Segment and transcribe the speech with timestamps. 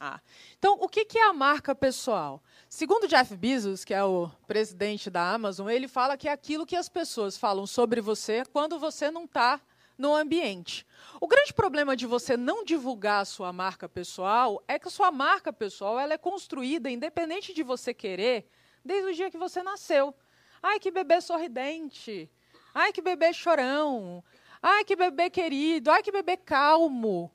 [0.00, 0.20] Ah.
[0.56, 2.40] Então, o que é a marca pessoal?
[2.68, 6.76] Segundo Jeff Bezos, que é o presidente da Amazon, ele fala que é aquilo que
[6.76, 9.60] as pessoas falam sobre você quando você não está
[9.98, 10.86] no ambiente.
[11.20, 15.10] O grande problema de você não divulgar a sua marca pessoal é que a sua
[15.10, 18.48] marca pessoal ela é construída, independente de você querer,
[18.84, 20.14] desde o dia que você nasceu.
[20.62, 22.30] Ai, que bebê sorridente.
[22.72, 24.22] Ai, que bebê chorão.
[24.62, 25.90] Ai, que bebê querido.
[25.90, 27.32] Ai, que bebê calmo.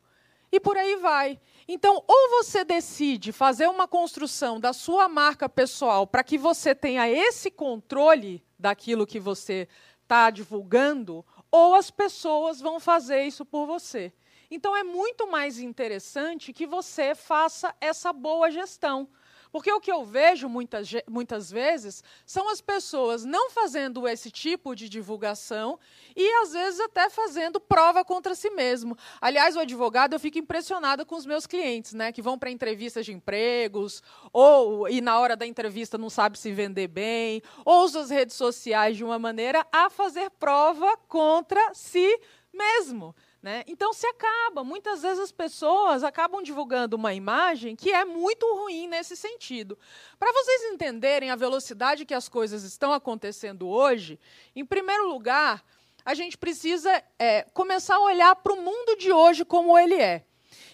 [0.54, 1.40] E por aí vai.
[1.68, 7.10] Então, ou você decide fazer uma construção da sua marca pessoal para que você tenha
[7.10, 9.68] esse controle daquilo que você
[10.02, 14.14] está divulgando, ou as pessoas vão fazer isso por você.
[14.52, 19.08] Então, é muito mais interessante que você faça essa boa gestão.
[19.54, 24.74] Porque o que eu vejo muitas, muitas vezes são as pessoas não fazendo esse tipo
[24.74, 25.80] de divulgação
[26.16, 28.98] e, às vezes, até fazendo prova contra si mesmo.
[29.22, 33.06] Aliás, o advogado, eu fico impressionada com os meus clientes, né, que vão para entrevistas
[33.06, 38.02] de empregos, ou e na hora da entrevista não sabe se vender bem, ou usa
[38.02, 42.20] as redes sociais de uma maneira a fazer prova contra si
[42.52, 43.16] mesmo.
[43.44, 43.66] Né?
[43.68, 44.64] Então se acaba.
[44.64, 49.78] Muitas vezes as pessoas acabam divulgando uma imagem que é muito ruim nesse sentido.
[50.18, 54.18] Para vocês entenderem a velocidade que as coisas estão acontecendo hoje,
[54.56, 55.62] em primeiro lugar,
[56.06, 60.24] a gente precisa é, começar a olhar para o mundo de hoje como ele é.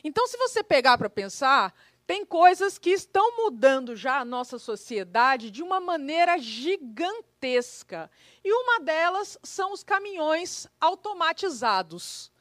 [0.03, 1.73] Então, se você pegar para pensar,
[2.05, 8.11] tem coisas que estão mudando já a nossa sociedade de uma maneira gigantesca.
[8.43, 12.31] E uma delas são os caminhões automatizados.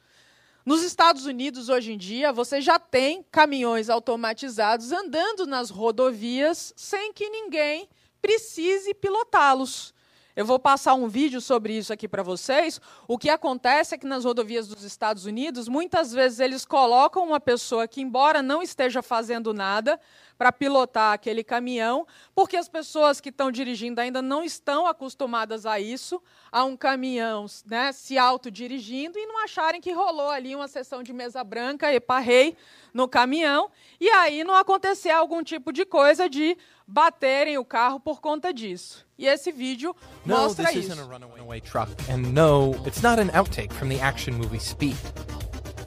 [0.65, 7.13] Nos Estados Unidos, hoje em dia, você já tem caminhões automatizados andando nas rodovias sem
[7.13, 7.87] que ninguém
[8.21, 9.93] precise pilotá-los.
[10.35, 12.79] Eu vou passar um vídeo sobre isso aqui para vocês.
[13.07, 17.39] O que acontece é que nas rodovias dos Estados Unidos, muitas vezes eles colocam uma
[17.39, 19.99] pessoa que, embora não esteja fazendo nada,
[20.39, 25.81] para pilotar aquele caminhão, porque as pessoas que estão dirigindo ainda não estão acostumadas a
[25.81, 31.03] isso, a um caminhão né, se autodirigindo e não acharem que rolou ali uma sessão
[31.03, 32.55] de mesa branca e parrei
[32.93, 36.57] no caminhão, e aí não acontecer algum tipo de coisa de
[36.87, 39.05] baterem o carro por conta disso.
[39.17, 39.93] E esse vídeo
[40.25, 40.93] mostra no, this isso.
[40.93, 44.95] Isn't a runaway truck, and no, it's not an outtake from the action movie Speed.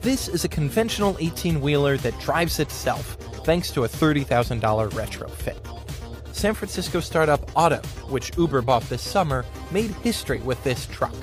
[0.03, 3.15] This is a conventional 18-wheeler that drives itself
[3.45, 4.59] thanks to a $30,000
[4.89, 6.35] retrofit.
[6.35, 7.77] San Francisco startup Auto,
[8.09, 11.15] which Uber bought this summer, made history with this truck.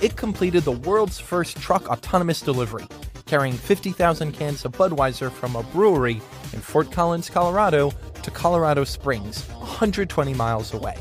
[0.00, 2.86] It completed the world's first truck autonomous delivery,
[3.26, 6.20] carrying 50,000 cans of Budweiser from a brewery
[6.52, 7.90] in Fort Collins, Colorado
[8.22, 10.96] to Colorado Springs, 120 miles away.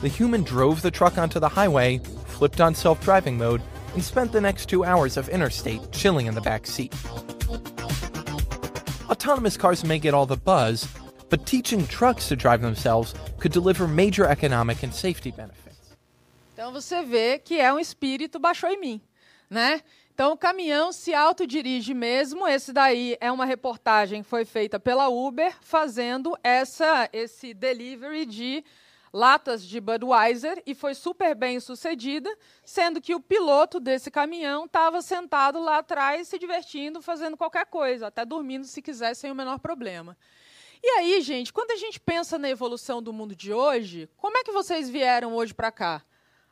[0.00, 3.62] The human drove the truck onto the highway, flipped on self driving mode,
[3.94, 6.94] and spent the next two hours of interstate chilling in the back seat.
[9.10, 10.86] Autonomous cars may get all the buzz,
[11.28, 15.96] but teaching trucks to drive themselves could deliver major economic and safety benefits.
[16.54, 19.00] Então você vê que é um espírito baixou em mim,
[19.48, 19.80] né?
[20.12, 22.46] Então o caminhão se autodirige mesmo.
[22.46, 28.62] Esse daí é uma reportagem que foi feita pela Uber fazendo essa esse delivery de
[29.12, 32.34] latas de Budweiser e foi super bem sucedida,
[32.64, 38.06] sendo que o piloto desse caminhão estava sentado lá atrás se divertindo, fazendo qualquer coisa,
[38.06, 40.16] até dormindo se quiser sem o menor problema.
[40.82, 44.44] E aí, gente, quando a gente pensa na evolução do mundo de hoje, como é
[44.44, 46.02] que vocês vieram hoje para cá?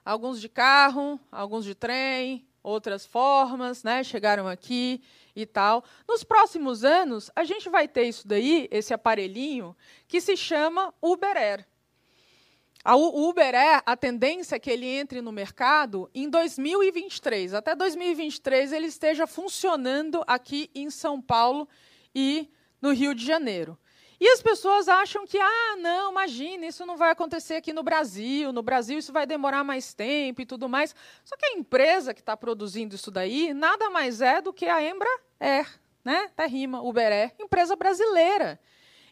[0.04, 4.04] Alguns de carro, alguns de trem, outras formas, né?
[4.04, 5.02] Chegaram aqui
[5.34, 5.82] e tal.
[6.06, 9.76] Nos próximos anos, a gente vai ter isso daí, esse aparelhinho,
[10.06, 11.66] que se chama Uber Air.
[12.84, 17.54] A Uber é a tendência que ele entre no mercado em 2023.
[17.54, 21.68] Até 2023 ele esteja funcionando aqui em São Paulo
[22.14, 22.48] e
[22.80, 23.78] no Rio de Janeiro.
[24.20, 28.52] E as pessoas acham que, ah, não, imagina, isso não vai acontecer aqui no Brasil,
[28.52, 30.94] no Brasil isso vai demorar mais tempo e tudo mais.
[31.24, 34.82] Só que a empresa que está produzindo isso daí nada mais é do que a
[34.82, 35.68] Embraer,
[36.04, 36.24] né?
[36.24, 38.58] Até rima, Uber é, empresa brasileira.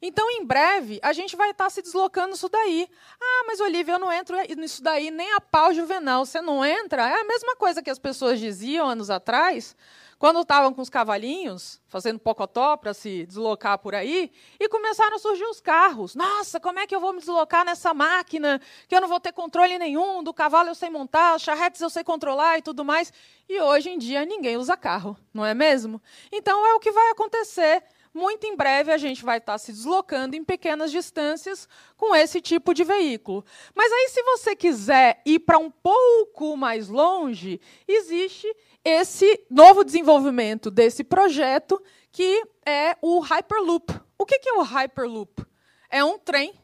[0.07, 2.89] Então, em breve, a gente vai estar se deslocando isso daí.
[3.21, 6.25] Ah, mas Olivia, eu não entro nisso daí nem a pau juvenal.
[6.25, 7.09] Você não entra?
[7.09, 9.75] É a mesma coisa que as pessoas diziam anos atrás,
[10.17, 14.31] quando estavam com os cavalinhos, fazendo pocotó para se deslocar por aí,
[14.61, 16.15] e começaram a surgir os carros.
[16.15, 19.33] Nossa, como é que eu vou me deslocar nessa máquina, que eu não vou ter
[19.33, 23.13] controle nenhum, do cavalo eu sei montar, charretes eu sei controlar e tudo mais.
[23.49, 26.01] E hoje em dia ninguém usa carro, não é mesmo?
[26.31, 27.83] Então é o que vai acontecer
[28.17, 32.73] muito em breve a gente vai estar se deslocando em pequenas distâncias com esse tipo
[32.73, 33.45] de veículo.
[33.75, 38.47] Mas aí, se você quiser ir para um pouco mais longe, existe
[38.83, 41.81] esse novo desenvolvimento desse projeto,
[42.11, 43.93] que é o Hyperloop.
[44.19, 45.45] O que é o Hyperloop?
[45.91, 46.55] É um trem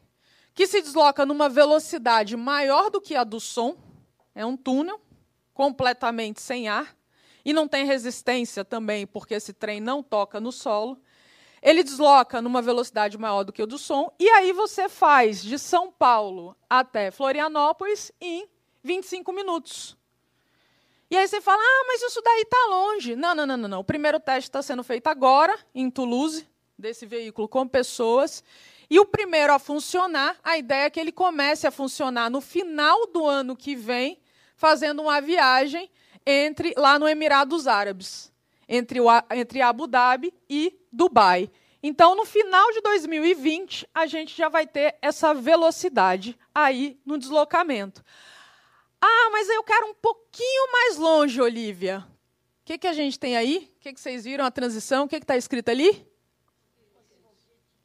[0.53, 3.77] que se desloca numa velocidade maior do que a do som,
[4.33, 4.99] é um túnel
[5.53, 6.95] completamente sem ar,
[7.45, 10.99] e não tem resistência também, porque esse trem não toca no solo.
[11.63, 15.57] Ele desloca numa velocidade maior do que o do som, e aí você faz de
[15.57, 18.49] São Paulo até Florianópolis em
[18.83, 19.97] 25 minutos.
[21.09, 23.15] E aí você fala, ah, mas isso daí está longe.
[23.15, 23.79] Não, não, não, não, não.
[23.79, 26.45] O primeiro teste está sendo feito agora, em Toulouse,
[26.77, 28.43] desse veículo com pessoas.
[28.89, 33.07] E o primeiro a funcionar, a ideia é que ele comece a funcionar no final
[33.07, 34.19] do ano que vem,
[34.57, 35.89] fazendo uma viagem
[36.25, 38.33] entre lá no Emirados Árabes,
[38.67, 41.49] entre, o, entre Abu Dhabi e Dubai.
[41.81, 48.01] Então, no final de 2020, a gente já vai ter essa velocidade aí no deslocamento.
[49.01, 52.07] Ah, mas eu quero um pouquinho mais longe, Olivia.
[52.61, 53.69] O que, que a gente tem aí?
[53.75, 55.03] O que, que vocês viram a transição?
[55.03, 56.07] O que está escrito ali?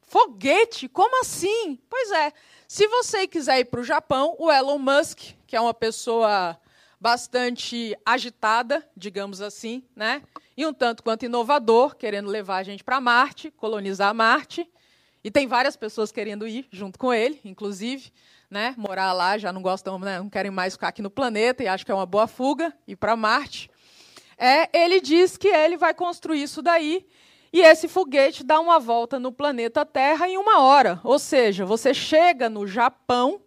[0.03, 0.89] Foguete?
[0.89, 1.81] Como assim?
[1.91, 2.33] Pois é.
[2.69, 6.57] Se você quiser ir para o Japão, o Elon Musk, que é uma pessoa
[7.01, 10.23] bastante agitada, digamos assim, né?
[10.59, 14.69] E um tanto quanto inovador, querendo levar a gente para Marte, colonizar Marte.
[15.23, 18.13] E tem várias pessoas querendo ir junto com ele, inclusive,
[18.51, 18.75] né?
[18.77, 20.19] Morar lá, já não gostam, né?
[20.19, 22.97] não querem mais ficar aqui no planeta e acho que é uma boa fuga ir
[22.97, 23.71] para Marte.
[24.37, 27.07] É, ele diz que ele vai construir isso daí
[27.53, 31.01] e esse foguete dá uma volta no planeta Terra em uma hora.
[31.05, 33.41] Ou seja, você chega no Japão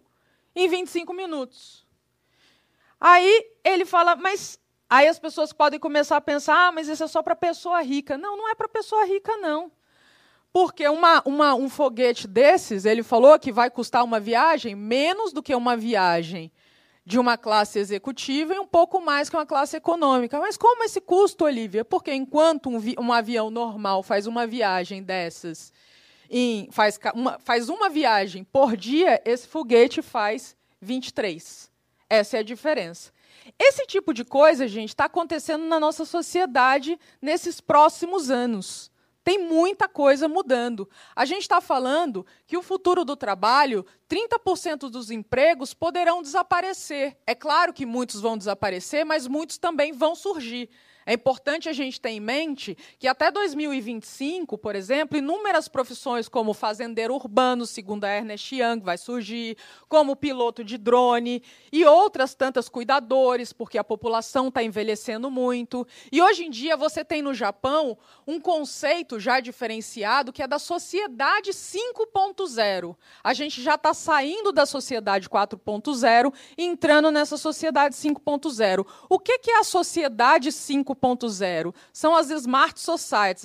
[0.56, 1.86] em 25 minutos.
[2.98, 4.61] Aí ele fala, mas
[4.92, 8.18] aí as pessoas podem começar a pensar, ah, mas isso é só para pessoa rica.
[8.18, 9.72] Não, não é para pessoa rica, não.
[10.52, 15.42] Porque uma, uma, um foguete desses, ele falou que vai custar uma viagem menos do
[15.42, 16.52] que uma viagem
[17.06, 20.38] de uma classe executiva e um pouco mais que uma classe econômica.
[20.38, 21.86] Mas como esse custo, Olivia?
[21.86, 25.72] Porque enquanto um, um avião normal faz uma viagem dessas,
[26.28, 31.70] em, faz, uma, faz uma viagem por dia, esse foguete faz 23.
[32.10, 33.10] Essa é a diferença.
[33.58, 38.90] Esse tipo de coisa, gente, está acontecendo na nossa sociedade nesses próximos anos.
[39.24, 40.88] Tem muita coisa mudando.
[41.14, 47.16] A gente está falando que o futuro do trabalho, 30% dos empregos poderão desaparecer.
[47.24, 50.68] É claro que muitos vão desaparecer, mas muitos também vão surgir.
[51.04, 56.54] É importante a gente ter em mente que até 2025, por exemplo, inúmeras profissões como
[56.54, 59.56] fazendeiro urbano, segundo a Ernest Young, vai surgir,
[59.88, 65.86] como piloto de drone e outras tantas cuidadores, porque a população está envelhecendo muito.
[66.10, 70.58] E hoje em dia você tem no Japão um conceito já diferenciado que é da
[70.58, 72.96] sociedade 5.0.
[73.24, 78.86] A gente já está saindo da sociedade 4.0 e entrando nessa sociedade 5.0.
[79.08, 80.91] O que, que é a sociedade 5.0?
[80.94, 81.74] 5.0.
[81.92, 83.44] São as smart societies,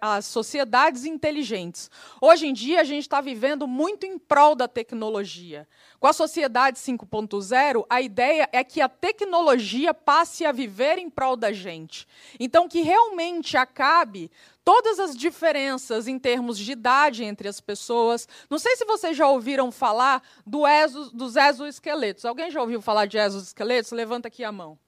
[0.00, 1.90] as sociedades inteligentes.
[2.20, 5.66] Hoje em dia, a gente está vivendo muito em prol da tecnologia.
[5.98, 11.36] Com a sociedade 5.0, a ideia é que a tecnologia passe a viver em prol
[11.36, 12.06] da gente.
[12.38, 14.30] Então, que realmente acabe
[14.64, 18.28] todas as diferenças em termos de idade entre as pessoas.
[18.48, 22.24] Não sei se vocês já ouviram falar do exo, dos exoesqueletos.
[22.24, 23.92] Alguém já ouviu falar de exoesqueletos?
[23.92, 24.78] Levanta aqui a mão.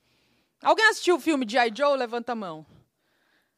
[0.62, 1.72] Alguém assistiu o filme de I.
[1.76, 1.98] Joe?
[1.98, 2.64] Levanta a mão.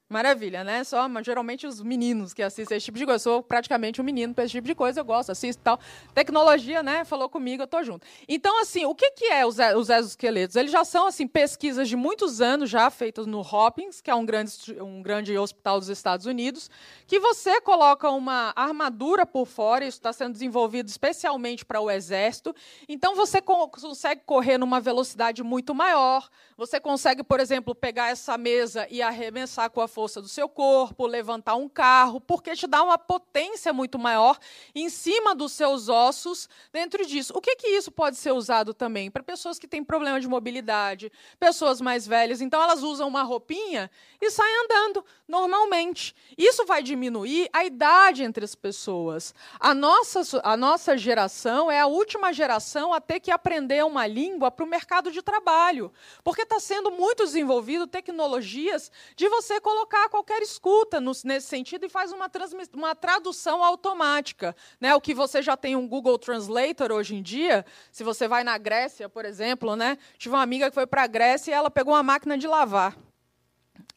[0.06, 0.84] Maravilha, né?
[0.84, 3.16] Só, mas geralmente os meninos que assistem esse tipo de coisa.
[3.16, 5.80] Eu sou praticamente um menino para esse tipo de coisa, eu gosto, assisto e tal.
[6.12, 7.06] Tecnologia, né?
[7.06, 8.06] Falou comigo, eu tô junto.
[8.28, 10.56] Então, assim, o que, que é os, os exoesqueletos?
[10.56, 14.26] Eles já são, assim, pesquisas de muitos anos já feitas no Hopkins, que é um
[14.26, 16.70] grande, um grande hospital dos Estados Unidos,
[17.06, 22.54] que você coloca uma armadura por fora, isso está sendo desenvolvido especialmente para o exército.
[22.87, 26.28] Então, você co consegue correr numa velocidade muito maior.
[26.58, 31.06] Você consegue, por exemplo, pegar essa mesa e arremessar com a força do seu corpo,
[31.06, 34.36] levantar um carro, porque te dá uma potência muito maior
[34.74, 37.32] em cima dos seus ossos dentro disso.
[37.36, 39.08] O que, que isso pode ser usado também?
[39.08, 42.40] Para pessoas que têm problema de mobilidade, pessoas mais velhas.
[42.40, 43.88] Então, elas usam uma roupinha
[44.20, 46.12] e saem andando normalmente.
[46.36, 49.32] Isso vai diminuir a idade entre as pessoas.
[49.60, 54.50] A nossa, a nossa geração é a última geração a ter que aprender uma língua
[54.50, 55.92] para o mercado de trabalho,
[56.24, 61.84] porque está sendo muito desenvolvido tecnologias de você colocar colocar qualquer escuta no, nesse sentido
[61.84, 62.30] e faz uma,
[62.72, 64.56] uma tradução automática.
[64.80, 64.94] Né?
[64.94, 68.56] O que você já tem um Google Translator hoje em dia, se você vai na
[68.56, 69.98] Grécia, por exemplo, né?
[70.16, 72.96] tive uma amiga que foi para a Grécia e ela pegou uma máquina de lavar.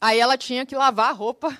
[0.00, 1.56] Aí ela tinha que lavar a roupa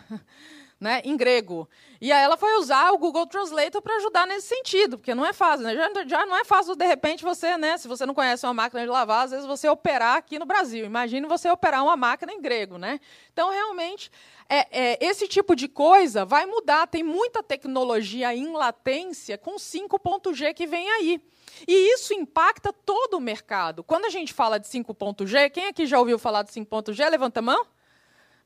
[0.80, 1.68] né, em grego.
[2.00, 5.32] E aí ela foi usar o Google Translator para ajudar nesse sentido, porque não é
[5.32, 5.75] fácil, né?
[5.75, 8.82] já, já, não é fácil de repente você, né, se você não conhece uma máquina
[8.82, 10.85] de lavar, às vezes você operar aqui no Brasil.
[10.85, 13.00] Imagine você operar uma máquina em grego, né?
[13.32, 14.11] Então realmente
[14.49, 16.87] é, é, esse tipo de coisa vai mudar.
[16.87, 21.20] Tem muita tecnologia em latência com 5.G que vem aí.
[21.66, 23.82] E isso impacta todo o mercado.
[23.82, 27.08] Quando a gente fala de 5.G, quem aqui já ouviu falar de 5.G?
[27.08, 27.66] Levanta a mão.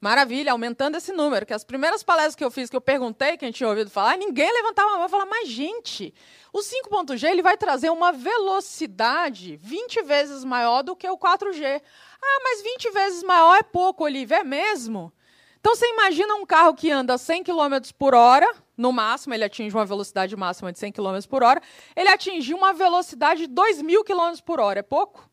[0.03, 1.47] Maravilha, aumentando esse número.
[1.47, 4.53] Que as primeiras palestras que eu fiz, que eu perguntei quem tinha ouvido falar, ninguém
[4.53, 6.13] levantava a mão e falava, mas gente,
[6.53, 11.81] o 5.G ele vai trazer uma velocidade 20 vezes maior do que o 4G.
[12.21, 15.13] Ah, mas 20 vezes maior é pouco, Olivia, é mesmo?
[15.61, 19.73] Então você imagina um carro que anda 100 km por hora, no máximo, ele atinge
[19.73, 21.63] uma velocidade máxima de 100 km por hora,
[21.95, 25.31] ele atingiu uma velocidade de 2.000 km por hora, é pouco?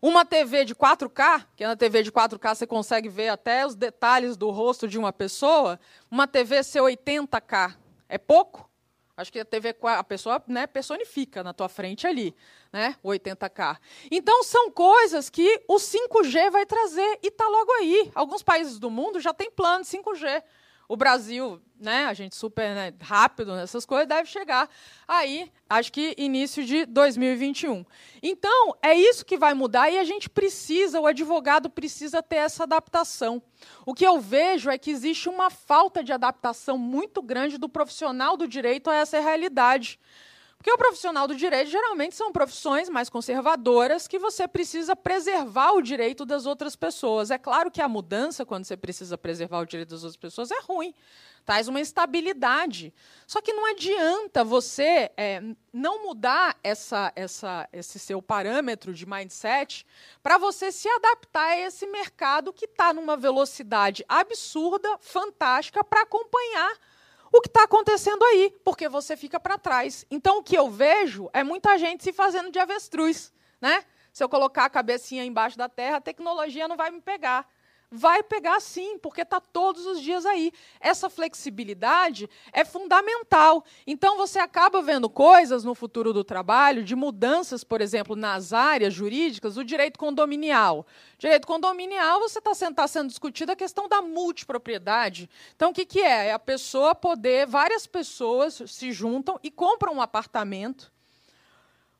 [0.00, 4.36] Uma TV de 4K, que na TV de 4K você consegue ver até os detalhes
[4.36, 7.74] do rosto de uma pessoa, uma TV ser 80K
[8.08, 8.68] é pouco?
[9.16, 12.36] Acho que a TV a pessoa né, personifica na tua frente ali,
[12.70, 12.96] né?
[13.02, 13.78] 80K.
[14.10, 18.10] Então são coisas que o 5G vai trazer e está logo aí.
[18.14, 20.42] Alguns países do mundo já têm plano de 5G.
[20.88, 24.68] O Brasil, né, a gente super né, rápido nessas coisas, deve chegar
[25.06, 27.84] aí, acho que início de 2021.
[28.22, 32.62] Então, é isso que vai mudar e a gente precisa, o advogado precisa ter essa
[32.62, 33.42] adaptação.
[33.84, 38.36] O que eu vejo é que existe uma falta de adaptação muito grande do profissional
[38.36, 39.98] do direito a essa realidade.
[40.58, 45.82] Porque o profissional do direito geralmente são profissões mais conservadoras que você precisa preservar o
[45.82, 47.30] direito das outras pessoas.
[47.30, 50.60] É claro que a mudança, quando você precisa preservar o direito das outras pessoas, é
[50.62, 50.94] ruim.
[51.44, 52.92] Traz uma instabilidade.
[53.24, 55.40] Só que não adianta você é,
[55.72, 59.86] não mudar essa, essa, esse seu parâmetro de mindset
[60.20, 66.76] para você se adaptar a esse mercado que está numa velocidade absurda, fantástica, para acompanhar
[67.36, 70.06] o que está acontecendo aí, porque você fica para trás.
[70.10, 73.32] Então, o que eu vejo é muita gente se fazendo de avestruz.
[73.60, 73.84] Né?
[74.12, 77.46] Se eu colocar a cabecinha embaixo da terra, a tecnologia não vai me pegar.
[77.90, 80.52] Vai pegar sim, porque está todos os dias aí.
[80.80, 83.64] Essa flexibilidade é fundamental.
[83.86, 88.92] Então, você acaba vendo coisas no futuro do trabalho, de mudanças, por exemplo, nas áreas
[88.92, 90.84] jurídicas, o direito condominial.
[91.16, 95.30] Direito condominial, você está tá sendo discutida a questão da multipropriedade.
[95.54, 96.26] Então, o que, que é?
[96.26, 100.92] É a pessoa poder, várias pessoas se juntam e compram um apartamento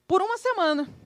[0.07, 1.06] por uma semana.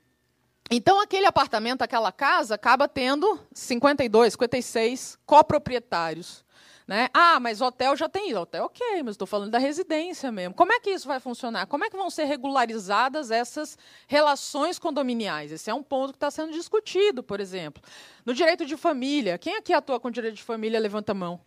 [0.73, 6.45] Então, aquele apartamento, aquela casa, acaba tendo 52, 56 coproprietários.
[6.87, 7.09] Né?
[7.13, 8.39] Ah, mas hotel já tem isso.
[8.39, 10.55] Hotel, ok, mas estou falando da residência mesmo.
[10.55, 11.67] Como é que isso vai funcionar?
[11.67, 15.53] Como é que vão ser regularizadas essas relações condominiais?
[15.53, 17.83] Esse é um ponto que está sendo discutido, por exemplo.
[18.25, 21.41] No direito de família, quem aqui atua com direito de família, levanta a mão.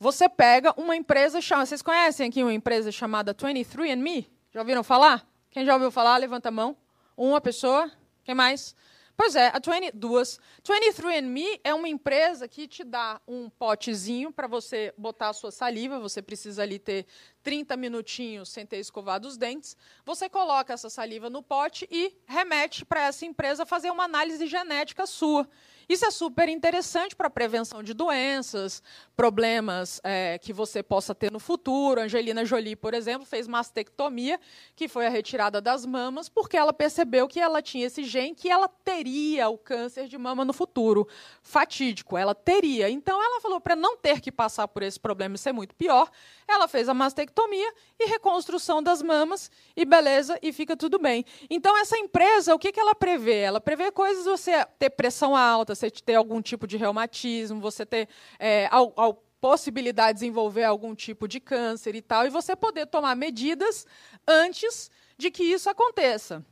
[0.00, 1.66] Você pega uma empresa chamada.
[1.66, 4.26] Vocês conhecem aqui uma empresa chamada 23andMe?
[4.52, 5.26] Já ouviram falar?
[5.50, 6.76] Quem já ouviu falar, levanta a mão.
[7.16, 7.90] Uma pessoa.
[8.28, 8.76] Quem mais?
[9.16, 10.38] Pois é, a 20, duas.
[10.62, 15.98] 23andMe é uma empresa que te dá um potezinho para você botar a sua saliva.
[15.98, 17.06] Você precisa ali ter
[17.42, 19.74] 30 minutinhos sem ter escovado os dentes.
[20.04, 25.06] Você coloca essa saliva no pote e remete para essa empresa fazer uma análise genética
[25.06, 25.48] sua.
[25.88, 28.82] Isso é super interessante para a prevenção de doenças,
[29.16, 32.02] problemas é, que você possa ter no futuro.
[32.02, 34.38] Angelina Jolie, por exemplo, fez mastectomia,
[34.76, 38.50] que foi a retirada das mamas, porque ela percebeu que ela tinha esse gene que
[38.50, 41.08] ela teria o câncer de mama no futuro.
[41.42, 42.90] Fatídico, ela teria.
[42.90, 46.10] Então, ela falou para não ter que passar por esse problema e ser muito pior,
[46.46, 51.24] ela fez a mastectomia e reconstrução das mamas, e beleza, e fica tudo bem.
[51.48, 53.38] Então, essa empresa, o que, que ela prevê?
[53.38, 58.08] Ela prevê coisas você ter pressão alta, você ter algum tipo de reumatismo, você ter
[58.38, 62.86] é, ao, ao possibilidade de desenvolver algum tipo de câncer e tal, e você poder
[62.86, 63.86] tomar medidas
[64.26, 66.44] antes de que isso aconteça.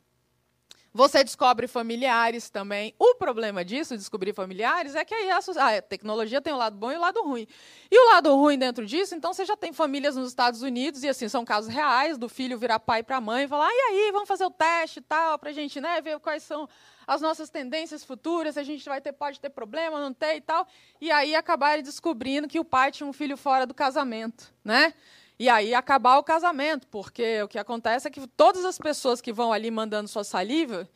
[0.96, 2.94] Você descobre familiares também.
[2.98, 6.90] O problema disso, descobrir familiares, é que aí a, a, tecnologia tem o lado bom
[6.90, 7.46] e o lado ruim.
[7.90, 11.08] E o lado ruim dentro disso, então você já tem famílias nos Estados Unidos, e
[11.08, 13.80] assim, são casos reais, do filho virar pai para a mãe e falar, ah, e
[13.90, 16.66] aí, vamos fazer o teste e tal, para a gente né, ver quais são
[17.06, 20.66] as nossas tendências futuras, a gente vai ter, pode ter problema, não ter e tal.
[21.00, 24.92] E aí acabarem descobrindo que o pai tinha um filho fora do casamento, né?
[25.38, 29.32] E aí acabar o casamento, porque o que acontece é que todas as pessoas que
[29.32, 30.88] vão ali mandando sua saliva,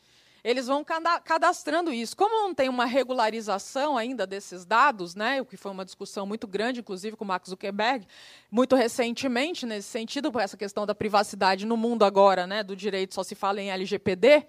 [0.43, 0.83] eles vão
[1.23, 2.17] cadastrando isso.
[2.17, 6.47] Como não tem uma regularização ainda desses dados, né, o que foi uma discussão muito
[6.47, 8.07] grande, inclusive com o Mark Zuckerberg,
[8.49, 13.13] muito recentemente, nesse sentido, por essa questão da privacidade no mundo agora, né, do direito
[13.13, 14.47] só se fala em LGPD,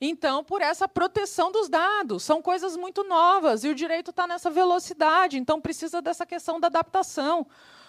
[0.00, 4.50] Então, por essa proteção dos dados, são coisas muito novas e o direito está nessa
[4.50, 7.46] velocidade, então precisa dessa questão da adaptação.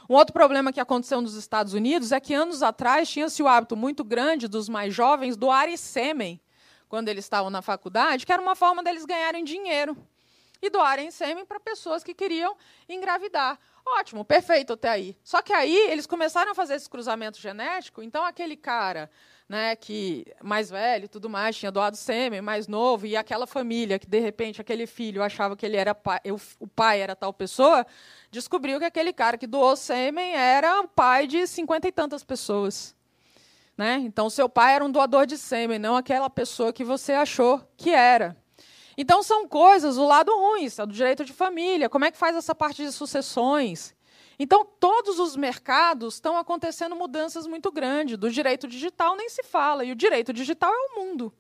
[0.08, 3.76] Um outro problema que aconteceu nos Estados Unidos é que anos atrás tinha-se o hábito
[3.76, 6.40] muito grande dos mais jovens doarem sêmen
[6.88, 9.98] quando eles estavam na faculdade, que era uma forma deles ganharem dinheiro
[10.62, 12.56] e doarem sêmen para pessoas que queriam
[12.88, 13.60] engravidar.
[13.86, 15.18] Ótimo, perfeito até aí.
[15.24, 19.10] Só que aí eles começaram a fazer esse cruzamento genético, então aquele cara
[19.48, 24.08] né, que mais velho tudo mais, tinha doado sêmen, mais novo, e aquela família que,
[24.08, 26.20] de repente, aquele filho achava que ele era pai,
[26.60, 27.86] o pai era tal pessoa,
[28.32, 32.96] descobriu que aquele cara que doou sêmen era o pai de cinquenta e tantas pessoas.
[33.78, 34.02] Né?
[34.06, 37.92] Então, seu pai era um doador de sêmen, não aquela pessoa que você achou que
[37.92, 38.36] era.
[38.98, 42.56] Então, são coisas, o lado ruim, do direito de família, como é que faz essa
[42.56, 43.95] parte de sucessões,
[44.38, 48.18] então, todos os mercados estão acontecendo mudanças muito grandes.
[48.18, 51.34] Do direito digital nem se fala, e o direito digital é o mundo,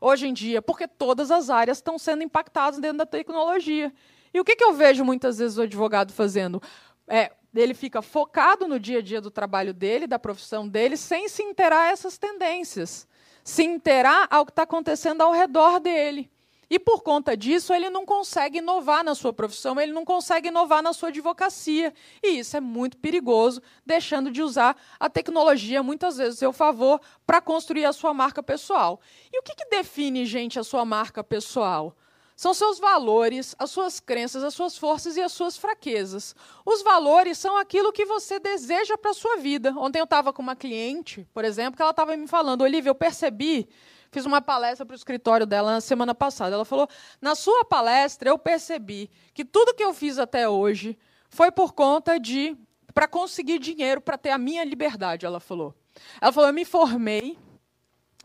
[0.00, 3.92] hoje em dia, porque todas as áreas estão sendo impactadas dentro da tecnologia.
[4.32, 6.62] E o que, que eu vejo muitas vezes o advogado fazendo?
[7.06, 11.28] É, ele fica focado no dia a dia do trabalho dele, da profissão dele, sem
[11.28, 13.06] se interar a essas tendências,
[13.42, 16.30] se interar ao que está acontecendo ao redor dele.
[16.70, 20.80] E por conta disso, ele não consegue inovar na sua profissão, ele não consegue inovar
[20.80, 21.92] na sua advocacia.
[22.22, 27.00] E isso é muito perigoso, deixando de usar a tecnologia, muitas vezes, a seu favor,
[27.26, 29.00] para construir a sua marca pessoal.
[29.32, 31.96] E o que, que define, gente, a sua marca pessoal?
[32.36, 36.34] São seus valores, as suas crenças, as suas forças e as suas fraquezas.
[36.64, 39.74] Os valores são aquilo que você deseja para a sua vida.
[39.76, 42.94] Ontem eu estava com uma cliente, por exemplo, que ela estava me falando, Olivia, eu
[42.94, 43.68] percebi
[44.10, 46.54] Fiz uma palestra para o escritório dela na semana passada.
[46.54, 46.88] Ela falou:
[47.20, 50.98] na sua palestra eu percebi que tudo que eu fiz até hoje
[51.28, 52.56] foi por conta de
[52.92, 55.24] para conseguir dinheiro para ter a minha liberdade.
[55.24, 55.74] Ela falou.
[56.20, 57.38] Ela falou: eu me formei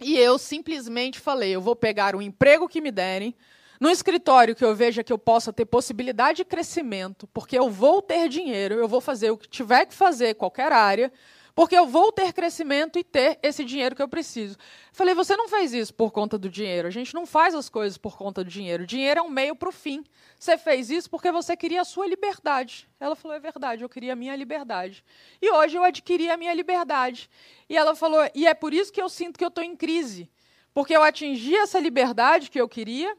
[0.02, 3.36] e eu simplesmente falei: eu vou pegar o emprego que me derem.
[3.80, 8.02] No escritório que eu veja que eu possa ter possibilidade de crescimento, porque eu vou
[8.02, 11.12] ter dinheiro, eu vou fazer o que tiver que fazer, qualquer área,
[11.56, 14.58] porque eu vou ter crescimento e ter esse dinheiro que eu preciso.
[14.92, 16.86] Falei, você não fez isso por conta do dinheiro.
[16.86, 18.84] A gente não faz as coisas por conta do dinheiro.
[18.84, 20.04] O dinheiro é um meio para o fim.
[20.38, 22.90] Você fez isso porque você queria a sua liberdade.
[23.00, 25.02] Ela falou, é verdade, eu queria a minha liberdade.
[25.42, 27.30] E hoje eu adquiri a minha liberdade.
[27.70, 30.30] E ela falou, e é por isso que eu sinto que eu estou em crise.
[30.74, 33.16] Porque eu atingi essa liberdade que eu queria,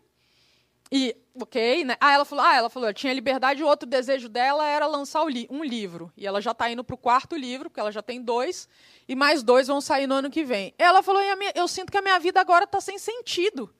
[0.90, 1.96] e, ok, né?
[2.00, 5.46] Ah, ela falou, ah, ela falou, tinha liberdade, o outro desejo dela era lançar li
[5.50, 6.12] um livro.
[6.16, 8.68] E ela já está indo para o quarto livro, porque ela já tem dois,
[9.08, 10.74] e mais dois vão sair no ano que vem.
[10.78, 13.74] Ela falou, minha, eu sinto que a minha vida agora está sem sentido.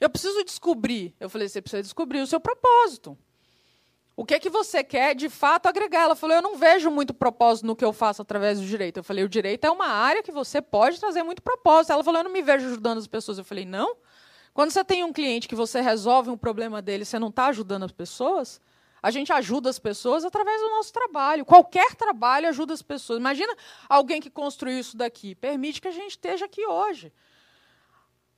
[0.00, 1.14] Eu preciso descobrir.
[1.18, 3.16] Eu falei, você precisa descobrir o seu propósito.
[4.14, 6.02] O que é que você quer de fato agregar?
[6.02, 8.98] Ela falou, eu não vejo muito propósito no que eu faço através do direito.
[8.98, 11.92] Eu falei, o direito é uma área que você pode trazer muito propósito.
[11.92, 13.38] Ela falou, eu não me vejo ajudando as pessoas.
[13.38, 13.96] Eu falei, não.
[14.54, 17.84] Quando você tem um cliente que você resolve um problema dele, você não está ajudando
[17.84, 18.60] as pessoas,
[19.02, 21.44] a gente ajuda as pessoas através do nosso trabalho.
[21.44, 23.18] Qualquer trabalho ajuda as pessoas.
[23.18, 23.54] Imagina
[23.88, 25.34] alguém que construiu isso daqui.
[25.34, 27.12] Permite que a gente esteja aqui hoje.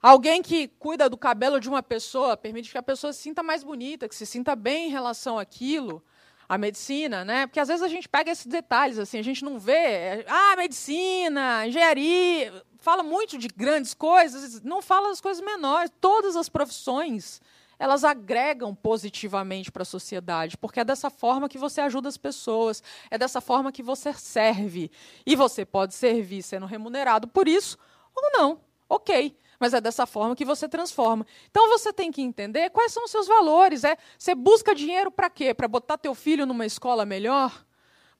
[0.00, 3.64] Alguém que cuida do cabelo de uma pessoa, permite que a pessoa se sinta mais
[3.64, 6.02] bonita, que se sinta bem em relação àquilo.
[6.48, 7.46] A medicina, né?
[7.46, 10.24] Porque às vezes a gente pega esses detalhes, assim, a gente não vê.
[10.28, 12.52] Ah, medicina, engenharia
[12.84, 15.90] fala muito de grandes coisas, não fala das coisas menores.
[16.00, 17.40] Todas as profissões
[17.78, 22.82] elas agregam positivamente para a sociedade, porque é dessa forma que você ajuda as pessoas,
[23.10, 24.90] é dessa forma que você serve.
[25.26, 27.76] E você pode servir sendo remunerado por isso
[28.14, 28.60] ou não.
[28.88, 29.36] Ok.
[29.58, 31.26] Mas é dessa forma que você transforma.
[31.50, 33.84] Então você tem que entender quais são os seus valores.
[33.84, 35.54] É, você busca dinheiro para quê?
[35.54, 37.64] Para botar teu filho numa escola melhor?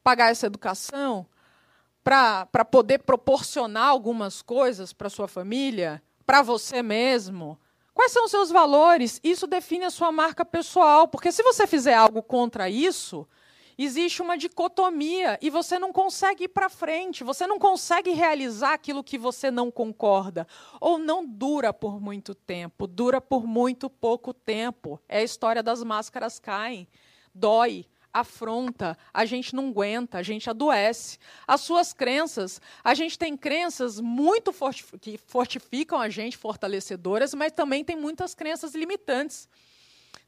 [0.03, 1.27] Pagar essa educação?
[2.05, 7.59] para poder proporcionar algumas coisas para sua família, para você mesmo?
[7.95, 9.19] Quais são os seus valores?
[9.25, 13.27] Isso define a sua marca pessoal, porque se você fizer algo contra isso,
[13.79, 19.05] existe uma dicotomia e você não consegue ir para frente, você não consegue realizar aquilo
[19.05, 20.47] que você não concorda,
[20.81, 25.01] ou não dura por muito tempo, dura por muito pouco tempo.
[25.09, 26.89] É a história das máscaras caem,
[27.35, 31.19] dói, afronta, a gente não aguenta, a gente adoece.
[31.47, 37.51] As suas crenças, a gente tem crenças muito fortif que fortificam a gente, fortalecedoras, mas
[37.51, 39.49] também tem muitas crenças limitantes.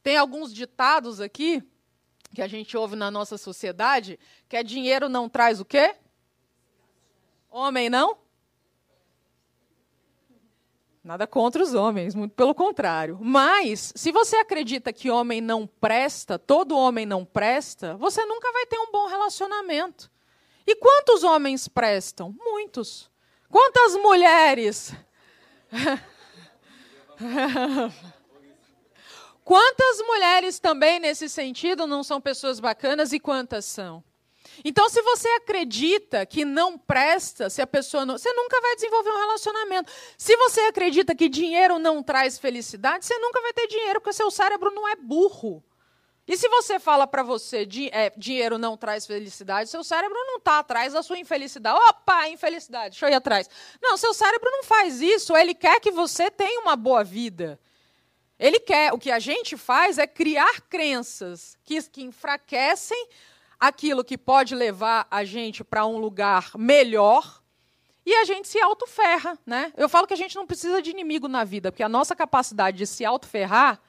[0.02, 1.62] Tem alguns ditados aqui
[2.34, 5.94] que a gente ouve na nossa sociedade, que é dinheiro não traz o quê?
[7.50, 8.18] Homem não?
[11.02, 13.16] Nada contra os homens, muito pelo contrário.
[13.22, 18.66] Mas, se você acredita que homem não presta, todo homem não presta, você nunca vai
[18.66, 20.10] ter um bom relacionamento.
[20.66, 22.34] E quantos homens prestam?
[22.36, 23.08] Muitos.
[23.48, 24.92] Quantas mulheres?
[29.46, 34.02] Quantas mulheres também nesse sentido não são pessoas bacanas e quantas são?
[34.64, 38.18] Então, se você acredita que não presta, se a pessoa não.
[38.18, 39.92] Você nunca vai desenvolver um relacionamento.
[40.18, 44.32] Se você acredita que dinheiro não traz felicidade, você nunca vai ter dinheiro, porque seu
[44.32, 45.62] cérebro não é burro.
[46.26, 50.38] E se você fala para você di é, dinheiro não traz felicidade, seu cérebro não
[50.38, 51.78] está atrás da sua infelicidade.
[51.88, 53.48] Opa, infelicidade, deixa eu ir atrás.
[53.80, 55.36] Não, seu cérebro não faz isso.
[55.36, 57.60] Ele quer que você tenha uma boa vida.
[58.38, 58.92] Ele quer.
[58.92, 63.08] O que a gente faz é criar crenças que, que enfraquecem
[63.58, 67.42] aquilo que pode levar a gente para um lugar melhor
[68.04, 69.38] e a gente se autoferra.
[69.44, 69.72] Né?
[69.76, 72.76] Eu falo que a gente não precisa de inimigo na vida, porque a nossa capacidade
[72.76, 73.80] de se autoferrar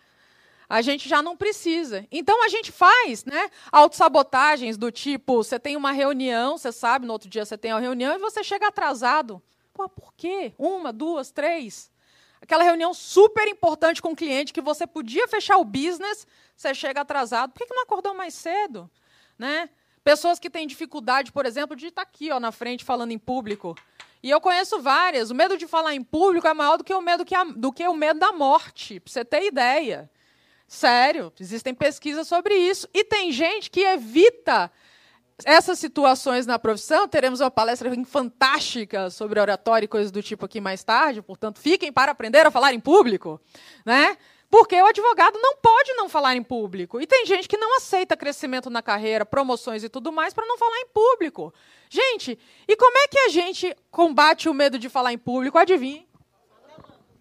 [0.69, 2.05] a gente já não precisa.
[2.11, 7.13] Então a gente faz, né, autossabotagens do tipo, você tem uma reunião, você sabe, no
[7.13, 9.41] outro dia você tem a reunião e você chega atrasado.
[9.73, 10.53] Pô, por quê?
[10.57, 11.89] Uma, duas, três.
[12.41, 17.01] Aquela reunião super importante com o cliente que você podia fechar o business, você chega
[17.01, 17.51] atrasado.
[17.51, 18.89] Por que não acordou mais cedo?
[19.37, 19.69] Né?
[20.03, 23.75] Pessoas que têm dificuldade, por exemplo, de estar aqui ó, na frente falando em público.
[24.21, 25.29] E eu conheço várias.
[25.29, 27.71] O medo de falar em público é maior do que o medo, que a, do
[27.71, 30.09] que o medo da morte, para você ter ideia.
[30.67, 32.87] Sério, existem pesquisas sobre isso.
[32.93, 34.71] E tem gente que evita
[35.45, 37.07] essas situações na profissão.
[37.07, 41.91] Teremos uma palestra fantástica sobre oratória e coisas do tipo aqui mais tarde, portanto, fiquem
[41.91, 43.39] para aprender a falar em público.
[43.85, 44.17] Né?
[44.49, 47.01] Porque o advogado não pode não falar em público.
[47.01, 50.57] E tem gente que não aceita crescimento na carreira, promoções e tudo mais para não
[50.57, 51.53] falar em público.
[51.89, 55.57] Gente, e como é que a gente combate o medo de falar em público?
[55.57, 56.07] Adivinhe.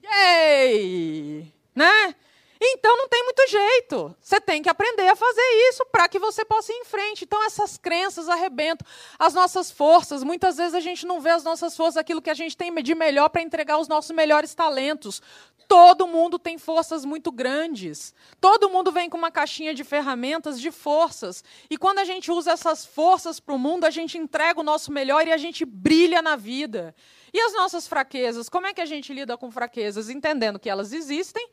[0.04, 1.52] Yay!
[1.74, 2.14] Né?
[2.60, 4.14] Então não tem muito jeito.
[4.20, 7.24] Você tem que aprender a fazer isso para que você possa ir em frente.
[7.24, 8.86] Então essas crenças arrebentam
[9.18, 10.22] as nossas forças.
[10.22, 12.94] Muitas vezes a gente não vê as nossas forças, aquilo que a gente tem de
[12.94, 15.22] melhor para entregar os nossos melhores talentos.
[15.68, 18.14] Todo mundo tem forças muito grandes.
[18.40, 21.42] Todo mundo vem com uma caixinha de ferramentas de forças.
[21.68, 24.92] E quando a gente usa essas forças para o mundo, a gente entrega o nosso
[24.92, 26.94] melhor e a gente brilha na vida.
[27.32, 28.48] E as nossas fraquezas?
[28.48, 30.08] Como é que a gente lida com fraquezas?
[30.08, 31.48] Entendendo que elas existem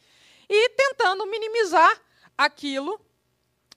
[0.49, 2.01] e tentando minimizar
[2.38, 2.99] aquilo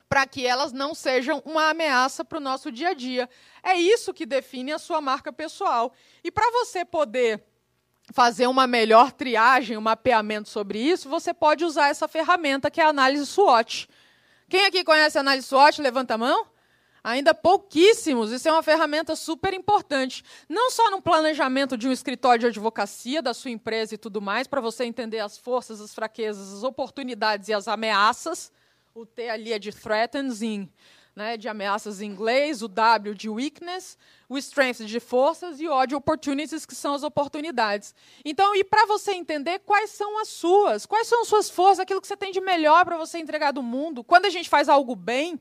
[0.08, 3.28] para que elas não sejam uma ameaça para o nosso dia a dia.
[3.62, 5.92] É isso que define a sua marca pessoal.
[6.22, 7.42] E para você poder
[8.12, 12.84] fazer uma melhor triagem, um mapeamento sobre isso, você pode usar essa ferramenta que é
[12.84, 13.88] a análise SWOT.
[14.48, 15.82] Quem aqui conhece a análise SWOT?
[15.82, 16.46] Levanta a mão.
[17.06, 18.32] Ainda pouquíssimos.
[18.32, 20.24] Isso é uma ferramenta super importante.
[20.48, 24.48] Não só no planejamento de um escritório de advocacia, da sua empresa e tudo mais,
[24.48, 28.50] para você entender as forças, as fraquezas, as oportunidades e as ameaças.
[28.92, 30.68] O T ali é de threatens, em,
[31.14, 33.96] né, de ameaças em inglês, o W de weakness,
[34.28, 37.94] o strength de forças e o de opportunities, que são as oportunidades.
[38.24, 42.00] Então, e para você entender quais são as suas, quais são as suas forças, aquilo
[42.00, 44.02] que você tem de melhor para você entregar do mundo.
[44.02, 45.40] Quando a gente faz algo bem,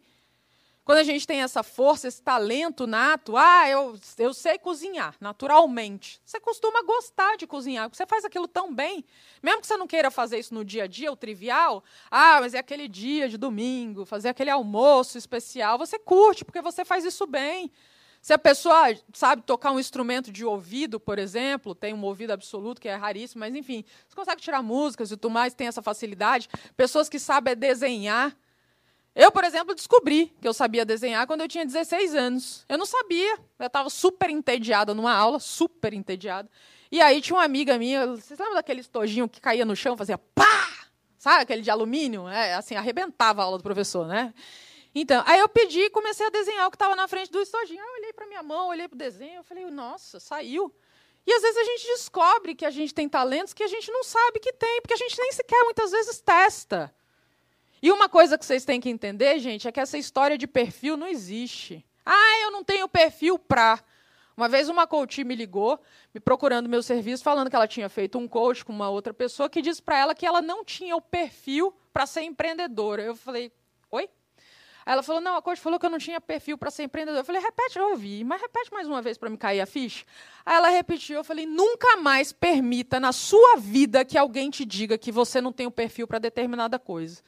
[0.85, 6.21] quando a gente tem essa força, esse talento nato, ah, eu, eu sei cozinhar, naturalmente.
[6.23, 9.03] Você costuma gostar de cozinhar, porque você faz aquilo tão bem.
[9.41, 12.53] Mesmo que você não queira fazer isso no dia a dia, o trivial, ah, mas
[12.53, 15.79] é aquele dia de domingo, fazer aquele almoço especial.
[15.79, 17.71] Você curte, porque você faz isso bem.
[18.21, 22.79] Se a pessoa sabe tocar um instrumento de ouvido, por exemplo, tem um ouvido absoluto,
[22.79, 26.47] que é raríssimo, mas enfim, você consegue tirar músicas e tudo mais, tem essa facilidade.
[26.77, 28.37] Pessoas que sabem desenhar,
[29.15, 32.65] eu, por exemplo, descobri que eu sabia desenhar quando eu tinha 16 anos.
[32.67, 33.39] Eu não sabia.
[33.58, 36.49] Eu estava super entediada numa aula, super entediada.
[36.91, 40.17] E aí tinha uma amiga minha, vocês lembram daquele estojinho que caía no chão, fazia
[40.17, 40.69] pá!
[41.17, 42.28] Sabe aquele de alumínio?
[42.28, 44.34] É, assim, arrebentava a aula do professor, né?
[44.93, 47.82] Então, aí eu pedi e comecei a desenhar o que estava na frente do estojinho.
[47.82, 50.73] Aí eu olhei para minha mão, olhei para o desenho, eu falei, nossa, saiu.
[51.25, 54.04] E às vezes a gente descobre que a gente tem talentos que a gente não
[54.04, 56.93] sabe que tem, porque a gente nem sequer muitas vezes testa.
[57.81, 60.97] E uma coisa que vocês têm que entender, gente, é que essa história de perfil
[60.97, 61.85] não existe.
[62.05, 63.83] Ah, eu não tenho perfil para.
[64.38, 65.79] Uma vez uma coach me ligou,
[66.13, 69.49] me procurando meu serviço, falando que ela tinha feito um coach com uma outra pessoa
[69.49, 73.01] que disse para ela que ela não tinha o perfil para ser empreendedora.
[73.01, 73.51] Eu falei,
[73.89, 74.09] oi?
[74.85, 77.21] Aí ela falou, não, a coach falou que eu não tinha perfil para ser empreendedora.
[77.21, 80.05] Eu falei, repete, eu ouvi, mas repete mais uma vez para me cair a ficha.
[80.45, 84.97] Aí ela repetiu, eu falei, nunca mais permita na sua vida que alguém te diga
[84.97, 87.23] que você não tem o perfil para determinada coisa.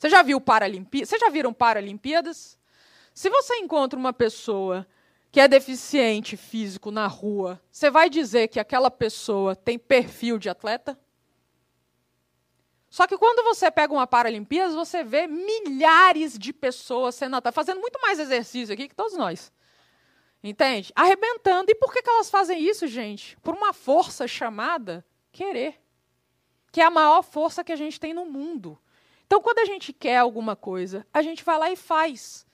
[0.00, 1.10] Você já viu Paralimpíadas?
[1.10, 2.58] Vocês já viram Paralimpíadas?
[3.12, 4.86] Se você encontra uma pessoa
[5.30, 10.48] que é deficiente físico na rua, você vai dizer que aquela pessoa tem perfil de
[10.48, 10.98] atleta?
[12.88, 18.00] Só que quando você pega uma Paralimpíadas, você vê milhares de pessoas sendo fazendo muito
[18.00, 19.52] mais exercício aqui que todos nós.
[20.42, 20.94] Entende?
[20.96, 21.70] Arrebentando.
[21.70, 23.36] E por que, que elas fazem isso, gente?
[23.42, 25.78] Por uma força chamada querer.
[26.72, 28.80] que é a maior força que a gente tem no mundo.
[29.30, 32.44] Então, quando a gente quer alguma coisa, a gente vai lá e faz.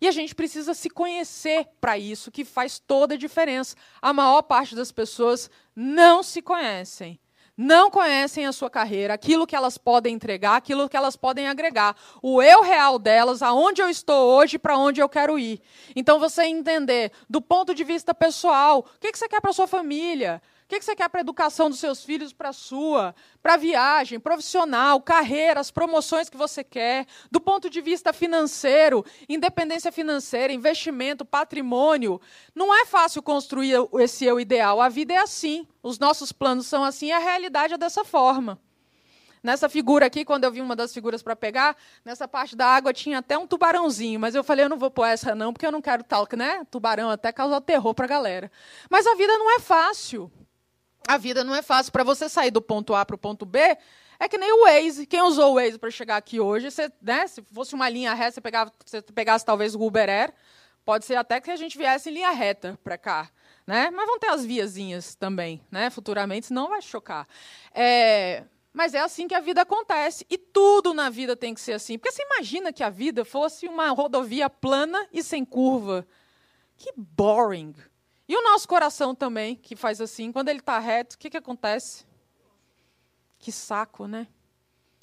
[0.00, 3.76] E a gente precisa se conhecer para isso, que faz toda a diferença.
[4.02, 7.20] A maior parte das pessoas não se conhecem.
[7.56, 11.94] Não conhecem a sua carreira, aquilo que elas podem entregar, aquilo que elas podem agregar,
[12.20, 15.60] o eu real delas, aonde eu estou hoje, para onde eu quero ir.
[15.94, 20.42] Então, você entender, do ponto de vista pessoal, o que você quer para sua família,
[20.66, 23.56] o que você quer para a educação dos seus filhos, para a sua, para a
[23.56, 30.52] viagem, profissional, carreira, as promoções que você quer, do ponto de vista financeiro, independência financeira,
[30.52, 32.20] investimento, patrimônio.
[32.52, 34.80] Não é fácil construir esse eu ideal.
[34.80, 35.68] A vida é assim.
[35.84, 38.60] Os nossos planos são assim a realidade é dessa forma.
[39.44, 42.92] Nessa figura aqui, quando eu vi uma das figuras para pegar, nessa parte da água
[42.92, 45.70] tinha até um tubarãozinho, mas eu falei, eu não vou pôr essa não, porque eu
[45.70, 46.66] não quero tal, né?
[46.68, 48.50] Tubarão até causa terror para a galera.
[48.90, 50.28] Mas a vida não é fácil
[51.06, 51.92] a vida não é fácil.
[51.92, 53.58] Para você sair do ponto A para o ponto B,
[54.18, 55.06] é que nem o Waze.
[55.06, 58.32] Quem usou o Waze para chegar aqui hoje, você, né, se fosse uma linha reta,
[58.32, 60.32] você, pegava, você pegasse talvez o Uber Air,
[60.84, 63.30] pode ser até que a gente viesse em linha reta para cá.
[63.66, 63.90] Né?
[63.90, 65.90] Mas vão ter as viazinhas também, né?
[65.90, 67.26] futuramente, senão vai chocar.
[67.74, 70.26] É, mas é assim que a vida acontece.
[70.30, 71.98] E tudo na vida tem que ser assim.
[71.98, 76.06] Porque você imagina que a vida fosse uma rodovia plana e sem curva.
[76.76, 77.74] Que boring.
[78.28, 81.36] E o nosso coração também, que faz assim, quando ele está reto, o que, que
[81.36, 82.04] acontece?
[83.38, 84.26] Que saco, né?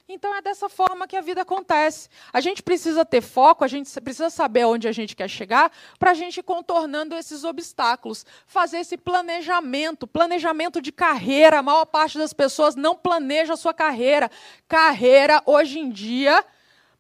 [0.08, 2.10] Então é dessa forma que a vida acontece.
[2.34, 6.12] A gente precisa ter foco, a gente precisa saber onde a gente quer chegar, para
[6.12, 8.26] a gente ir contornando esses obstáculos.
[8.46, 11.60] Fazer esse planejamento, planejamento de carreira.
[11.60, 14.30] A maior parte das pessoas não planeja a sua carreira.
[14.68, 16.46] Carreira, hoje em dia,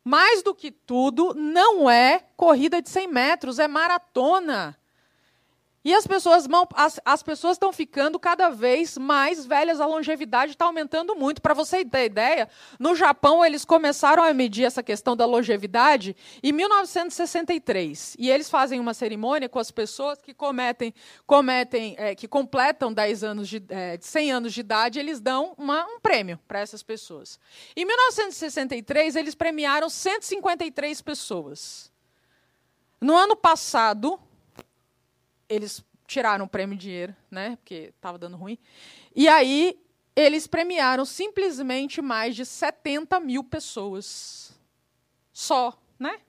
[0.01, 4.77] mais do que tudo, não é corrida de 100 metros, é maratona.
[5.85, 10.65] E as pessoas as, as pessoas estão ficando cada vez mais velhas, a longevidade está
[10.65, 11.41] aumentando muito.
[11.41, 12.47] Para você ter ideia,
[12.79, 18.15] no Japão eles começaram a medir essa questão da longevidade em 1963.
[18.17, 20.93] E eles fazem uma cerimônia com as pessoas que cometem,
[21.25, 25.85] cometem é, que completam 10 anos de, é, 100 anos de idade, eles dão uma,
[25.85, 27.37] um prêmio para essas pessoas.
[27.75, 31.91] Em 1963, eles premiaram 153 pessoas.
[33.01, 34.17] No ano passado,
[35.53, 37.55] eles tiraram o prêmio dinheiro, né?
[37.57, 38.57] Porque estava dando ruim.
[39.15, 39.79] E aí
[40.15, 44.53] eles premiaram simplesmente mais de 70 mil pessoas.
[45.31, 46.19] Só, né?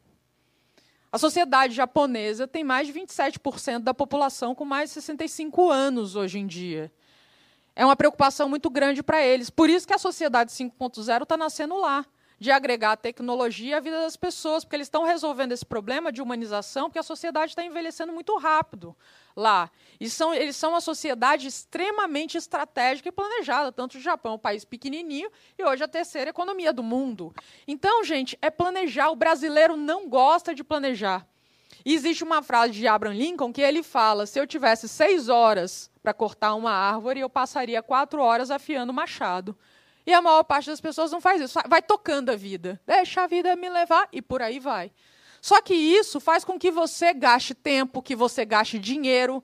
[1.12, 6.38] A sociedade japonesa tem mais de 27% da população com mais de 65 anos hoje
[6.38, 6.90] em dia.
[7.76, 9.50] É uma preocupação muito grande para eles.
[9.50, 12.06] Por isso que a sociedade 5.0 está nascendo lá
[12.38, 16.20] de agregar a tecnologia à vida das pessoas, porque eles estão resolvendo esse problema de
[16.20, 18.96] humanização, porque a sociedade está envelhecendo muito rápido
[19.36, 19.70] lá.
[20.00, 24.64] E são, eles são uma sociedade extremamente estratégica e planejada, tanto o Japão, um país
[24.64, 27.34] pequenininho, e hoje a terceira economia do mundo.
[27.66, 29.10] Então, gente, é planejar.
[29.10, 31.26] O brasileiro não gosta de planejar.
[31.84, 35.90] E existe uma frase de Abraham Lincoln que ele fala: se eu tivesse seis horas
[36.02, 39.56] para cortar uma árvore, eu passaria quatro horas afiando o machado.
[40.06, 41.58] E a maior parte das pessoas não faz isso.
[41.68, 42.80] Vai tocando a vida.
[42.86, 44.92] Deixa a vida me levar e por aí vai.
[45.40, 49.42] Só que isso faz com que você gaste tempo, que você gaste dinheiro.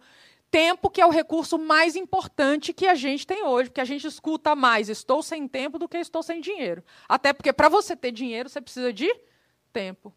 [0.51, 4.07] Tempo que é o recurso mais importante que a gente tem hoje, porque a gente
[4.07, 6.83] escuta mais estou sem tempo do que estou sem dinheiro.
[7.09, 9.15] Até porque para você ter dinheiro, você precisa de
[9.73, 10.13] tempo.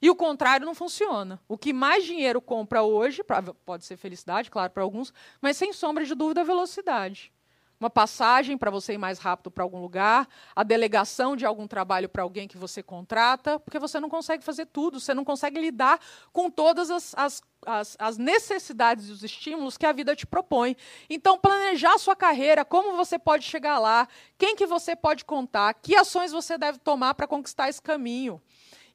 [0.00, 1.40] E o contrário não funciona.
[1.48, 3.22] O que mais dinheiro compra hoje,
[3.64, 7.32] pode ser felicidade, claro, para alguns, mas sem sombra de dúvida, velocidade
[7.80, 12.08] uma passagem para você ir mais rápido para algum lugar, a delegação de algum trabalho
[12.08, 16.00] para alguém que você contrata, porque você não consegue fazer tudo, você não consegue lidar
[16.32, 20.76] com todas as, as, as, as necessidades e os estímulos que a vida te propõe.
[21.08, 25.74] Então, planejar a sua carreira, como você pode chegar lá, quem que você pode contar,
[25.74, 28.42] que ações você deve tomar para conquistar esse caminho.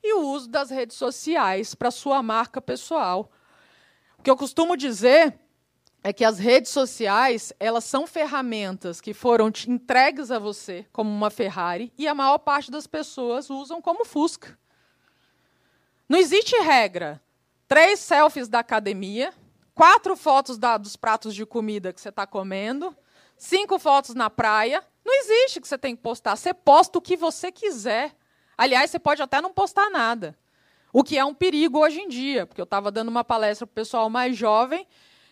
[0.04, 3.32] E o uso das redes sociais para sua marca pessoal.
[4.17, 5.39] O que eu costumo dizer
[6.04, 11.30] é que as redes sociais elas são ferramentas que foram entregues a você como uma
[11.30, 14.60] Ferrari e a maior parte das pessoas usam como Fusca.
[16.08, 17.22] Não existe regra.
[17.68, 19.34] Três selfies da academia,
[19.74, 22.96] quatro fotos da, dos pratos de comida que você está comendo,
[23.38, 24.84] cinco fotos na praia.
[25.06, 26.36] Não existe que você tem que postar.
[26.36, 28.13] Você posta o que você quiser.
[28.58, 30.38] Aliás, você pode até não postar nada.
[30.92, 33.72] O que é um perigo hoje em dia, porque eu estava dando uma palestra para
[33.72, 34.86] o pessoal mais jovem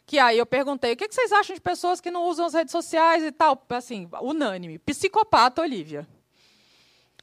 [0.05, 2.71] que aí eu perguntei, o que vocês acham de pessoas que não usam as redes
[2.71, 3.65] sociais e tal?
[3.69, 4.77] Assim, unânime.
[4.79, 6.07] Psicopata, Olivia.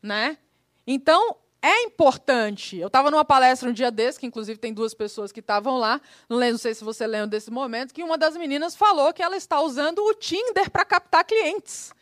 [0.03, 0.39] Né?
[0.87, 2.77] Então, é importante.
[2.77, 6.01] Eu estava numa palestra um dia desse, que inclusive tem duas pessoas que estavam lá,
[6.29, 9.61] não, sei se você lembra desse momento, que uma das meninas falou que ela está
[9.61, 11.93] usando o Tinder para captar clientes.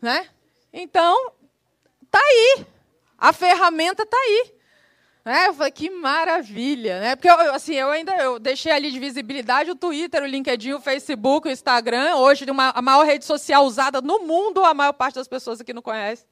[0.00, 0.28] Né?
[0.72, 1.32] Então,
[2.10, 2.66] tá aí.
[3.18, 4.57] A ferramenta tá aí.
[5.28, 7.14] É, eu falei, que maravilha, né?
[7.14, 10.80] Porque eu, assim, eu ainda eu deixei ali de visibilidade o Twitter, o LinkedIn, o
[10.80, 15.16] Facebook, o Instagram, hoje uma, a maior rede social usada no mundo, a maior parte
[15.16, 16.24] das pessoas aqui não conhece.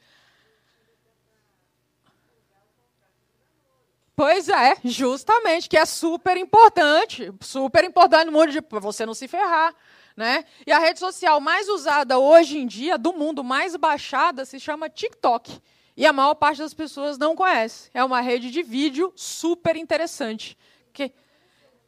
[4.16, 9.28] Pois é, justamente, que é super importante, super importante no mundo de você não se
[9.28, 9.74] ferrar.
[10.16, 10.46] Né?
[10.66, 14.88] E a rede social mais usada hoje em dia, do mundo mais baixada, se chama
[14.88, 15.61] TikTok.
[15.96, 17.90] E a maior parte das pessoas não conhece.
[17.94, 20.56] É uma rede de vídeo super interessante.
[20.92, 21.12] Que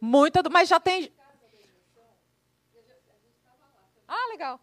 [0.01, 1.13] muita, mas já tem.
[4.07, 4.59] Ah, legal.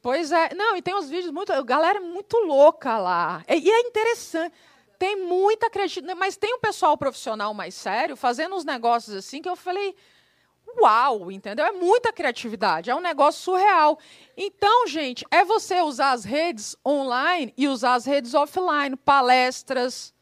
[0.00, 1.64] Pois é, não, e tem uns vídeos muito.
[1.64, 3.42] Galera muito louca lá.
[3.48, 4.54] E é interessante.
[4.98, 9.48] Tem muita criatividade, mas tem um pessoal profissional mais sério fazendo uns negócios assim que
[9.48, 9.94] eu falei,
[10.80, 11.64] uau, entendeu?
[11.64, 13.98] É muita criatividade, é um negócio surreal.
[14.36, 20.14] Então, gente, é você usar as redes online e usar as redes offline, palestras.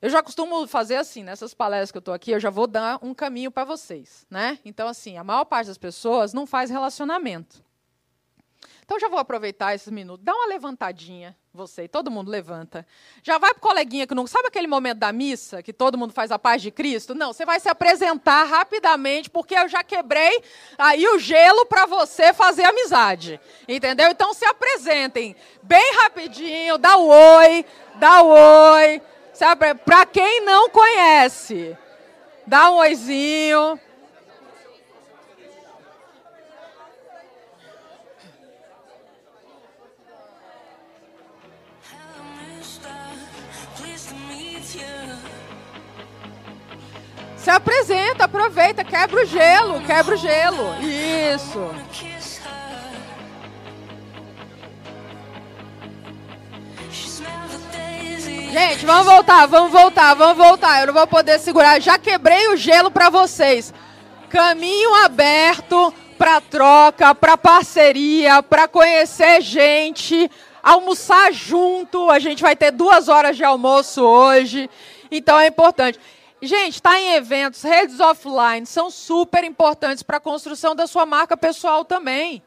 [0.00, 2.98] Eu já costumo fazer assim, nessas palestras que eu estou aqui, eu já vou dar
[3.02, 4.26] um caminho para vocês.
[4.30, 4.58] Né?
[4.64, 7.65] Então, assim, a maior parte das pessoas não faz relacionamento.
[8.86, 10.24] Então já vou aproveitar esses minutos.
[10.24, 12.86] Dá uma levantadinha, você, todo mundo levanta.
[13.20, 14.28] Já vai para o coleguinha que não.
[14.28, 17.12] Sabe aquele momento da missa, que todo mundo faz a paz de Cristo?
[17.12, 20.40] Não, você vai se apresentar rapidamente, porque eu já quebrei
[20.78, 23.40] aí o gelo para você fazer amizade.
[23.66, 24.08] Entendeu?
[24.08, 29.02] Então se apresentem bem rapidinho, dá o oi, dá o oi.
[29.84, 31.76] Para quem não conhece,
[32.46, 33.80] dá um oizinho.
[47.46, 50.74] Se apresenta, aproveita, quebra o gelo, quebra o gelo.
[50.82, 51.70] Isso.
[58.50, 60.80] Gente, vamos voltar, vamos voltar, vamos voltar.
[60.80, 61.80] Eu não vou poder segurar.
[61.80, 63.72] Já quebrei o gelo para vocês.
[64.28, 70.28] Caminho aberto para troca, para parceria, para conhecer gente,
[70.60, 72.10] almoçar junto.
[72.10, 74.68] A gente vai ter duas horas de almoço hoje.
[75.12, 76.00] Então é importante.
[76.42, 81.34] Gente, está em eventos, redes offline são super importantes para a construção da sua marca
[81.34, 82.42] pessoal também.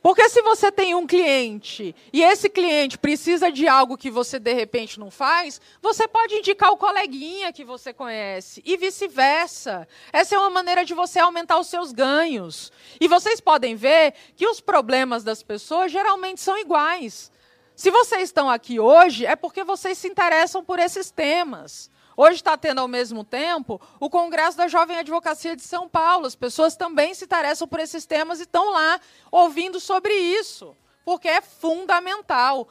[0.00, 4.52] Porque se você tem um cliente e esse cliente precisa de algo que você de
[4.52, 9.88] repente não faz, você pode indicar o coleguinha que você conhece e vice-versa.
[10.12, 12.70] Essa é uma maneira de você aumentar os seus ganhos.
[13.00, 17.32] E vocês podem ver que os problemas das pessoas geralmente são iguais.
[17.74, 21.90] Se vocês estão aqui hoje, é porque vocês se interessam por esses temas.
[22.16, 26.26] Hoje está tendo, ao mesmo tempo, o Congresso da Jovem Advocacia de São Paulo.
[26.26, 28.98] As pessoas também se interessam por esses temas e estão lá
[29.30, 30.74] ouvindo sobre isso,
[31.04, 32.68] porque é fundamental.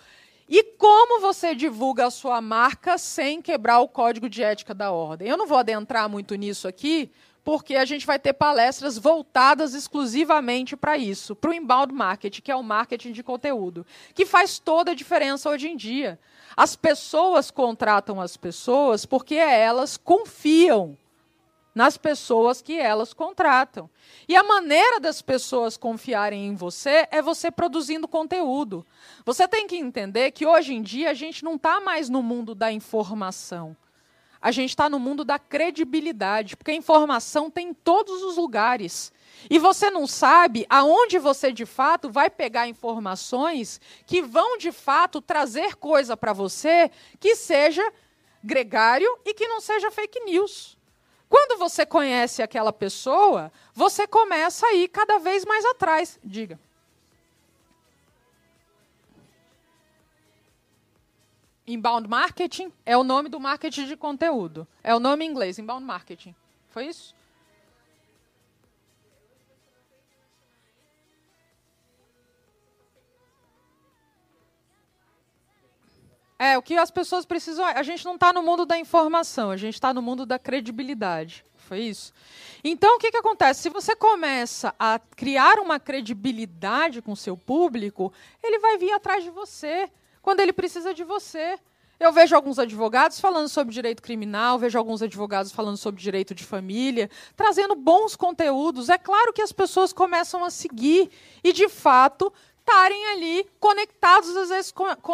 [0.47, 5.27] E como você divulga a sua marca sem quebrar o código de ética da ordem?
[5.27, 7.11] Eu não vou adentrar muito nisso aqui,
[7.43, 12.51] porque a gente vai ter palestras voltadas exclusivamente para isso, para o inbound marketing, que
[12.51, 16.19] é o marketing de conteúdo, que faz toda a diferença hoje em dia.
[16.55, 20.95] As pessoas contratam as pessoas porque elas confiam
[21.75, 23.89] nas pessoas que elas contratam.
[24.29, 28.85] E a maneira das pessoas confiarem em você é você produzindo conteúdo.
[29.25, 32.55] Você tem que entender que hoje em dia a gente não está mais no mundo
[32.55, 33.75] da informação.
[34.41, 39.11] A gente está no mundo da credibilidade, porque a informação tem em todos os lugares.
[39.49, 45.19] E você não sabe aonde você de fato vai pegar informações que vão de fato
[45.19, 47.83] trazer coisa para você que seja
[48.43, 50.77] gregário e que não seja fake news.
[51.35, 56.17] Quando você conhece aquela pessoa, você começa a ir cada vez mais atrás.
[56.23, 56.57] Diga.
[61.67, 64.65] Inbound marketing é o nome do marketing de conteúdo.
[64.81, 66.33] É o nome em inglês, inbound marketing.
[66.69, 67.13] Foi isso?
[76.37, 77.65] É, o que as pessoas precisam.
[77.65, 81.45] A gente não está no mundo da informação, a gente está no mundo da credibilidade.
[81.57, 82.13] Foi isso?
[82.63, 83.63] Então, o que, que acontece?
[83.63, 88.13] Se você começa a criar uma credibilidade com seu público,
[88.43, 89.89] ele vai vir atrás de você
[90.21, 91.57] quando ele precisa de você.
[91.97, 96.43] Eu vejo alguns advogados falando sobre direito criminal, vejo alguns advogados falando sobre direito de
[96.43, 98.89] família, trazendo bons conteúdos.
[98.89, 101.09] É claro que as pessoas começam a seguir
[101.41, 102.33] e, de fato,
[102.65, 104.73] estarem ali conectados às vezes,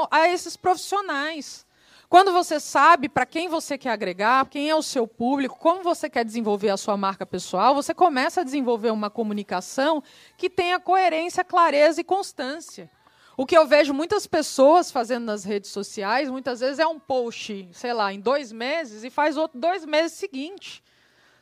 [0.09, 1.65] a esses profissionais.
[2.07, 6.09] Quando você sabe para quem você quer agregar, quem é o seu público, como você
[6.09, 10.03] quer desenvolver a sua marca pessoal, você começa a desenvolver uma comunicação
[10.37, 12.89] que tenha coerência, clareza e constância.
[13.37, 17.69] O que eu vejo muitas pessoas fazendo nas redes sociais, muitas vezes é um post,
[17.71, 20.83] sei lá, em dois meses e faz outro dois meses seguinte.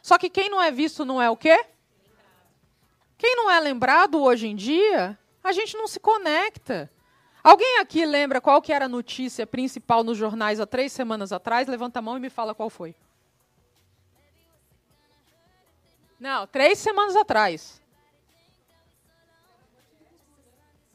[0.04, 1.66] Só que quem não é visto não é o quê?
[3.18, 6.92] Quem não é lembrado hoje em dia, a gente não se conecta.
[7.44, 11.68] Alguém aqui lembra qual que era a notícia principal nos jornais há três semanas atrás?
[11.68, 12.96] Levanta a mão e me fala qual foi.
[16.20, 17.82] Não, três semanas atrás.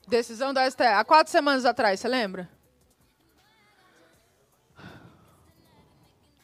[0.06, 0.82] Decisão da STF.
[0.82, 2.50] Há quatro semanas atrás, você lembra?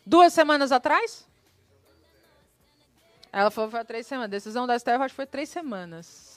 [0.06, 1.28] Duas semanas atrás?
[3.30, 4.30] Ela falou que foi há três semanas.
[4.30, 6.29] Decisão da STF, acho que foi três semanas.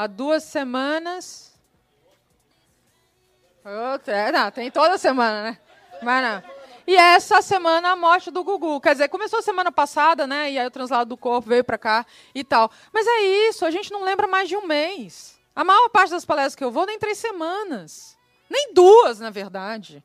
[0.00, 1.52] Há duas semanas.
[3.92, 5.58] Outra, é, não, tem toda semana, né?
[6.02, 6.42] Mas não.
[6.86, 8.80] E essa semana a morte do Gugu.
[8.80, 10.52] Quer dizer, começou semana passada, né?
[10.52, 12.70] E aí o translado do corpo veio para cá e tal.
[12.90, 13.20] Mas é
[13.50, 15.38] isso, a gente não lembra mais de um mês.
[15.54, 18.16] A maior parte das palestras que eu vou, nem três semanas.
[18.48, 20.02] Nem duas, na verdade.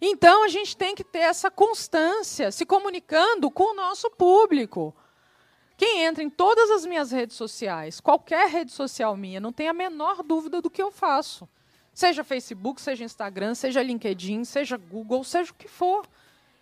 [0.00, 4.96] Então a gente tem que ter essa constância, se comunicando com o nosso público.
[5.76, 9.72] Quem entra em todas as minhas redes sociais, qualquer rede social minha, não tem a
[9.72, 11.48] menor dúvida do que eu faço.
[11.92, 16.06] Seja Facebook, seja Instagram, seja LinkedIn, seja Google, seja o que for.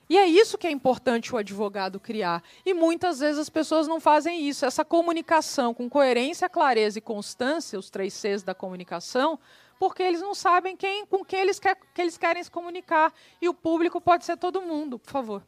[0.08, 2.42] E é isso que é importante o advogado criar.
[2.66, 4.66] E muitas vezes as pessoas não fazem isso.
[4.66, 9.38] Essa comunicação com coerência, clareza e constância, os três Cs da comunicação,
[9.78, 13.12] porque eles não sabem quem, com quem eles, quer, que eles querem se comunicar.
[13.40, 15.42] E o público pode ser todo mundo, por favor.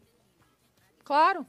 [1.05, 1.47] Claro.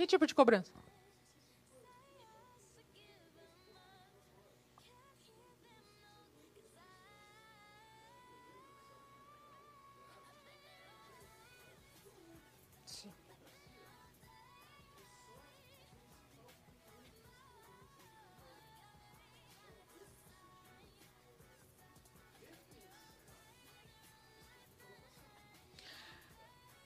[0.00, 0.72] Que tipo de cobrança?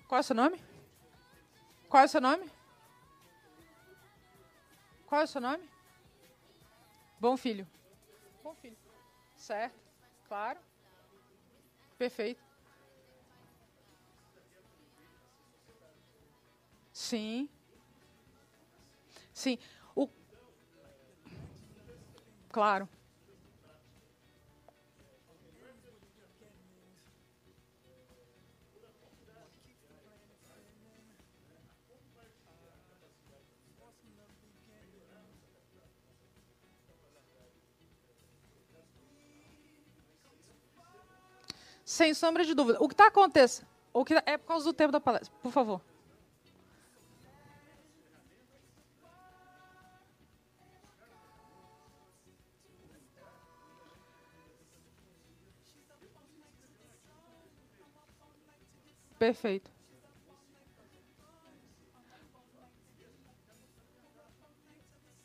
[0.08, 0.60] Qual é o seu nome?
[1.88, 2.63] Qual é o seu nome?
[5.14, 5.62] Qual é o seu nome?
[7.20, 7.64] Bom filho.
[8.42, 8.76] Bom filho.
[9.36, 9.78] Certo.
[10.26, 10.58] Claro.
[11.96, 12.42] Perfeito.
[16.92, 17.48] Sim.
[19.32, 19.56] Sim.
[19.94, 20.08] O...
[22.50, 22.88] Claro.
[41.94, 42.78] Sem sombra de dúvida.
[42.80, 43.68] O que está acontecendo?
[43.92, 45.80] O que é por causa do tempo da palestra, por favor.
[59.16, 59.70] Perfeito.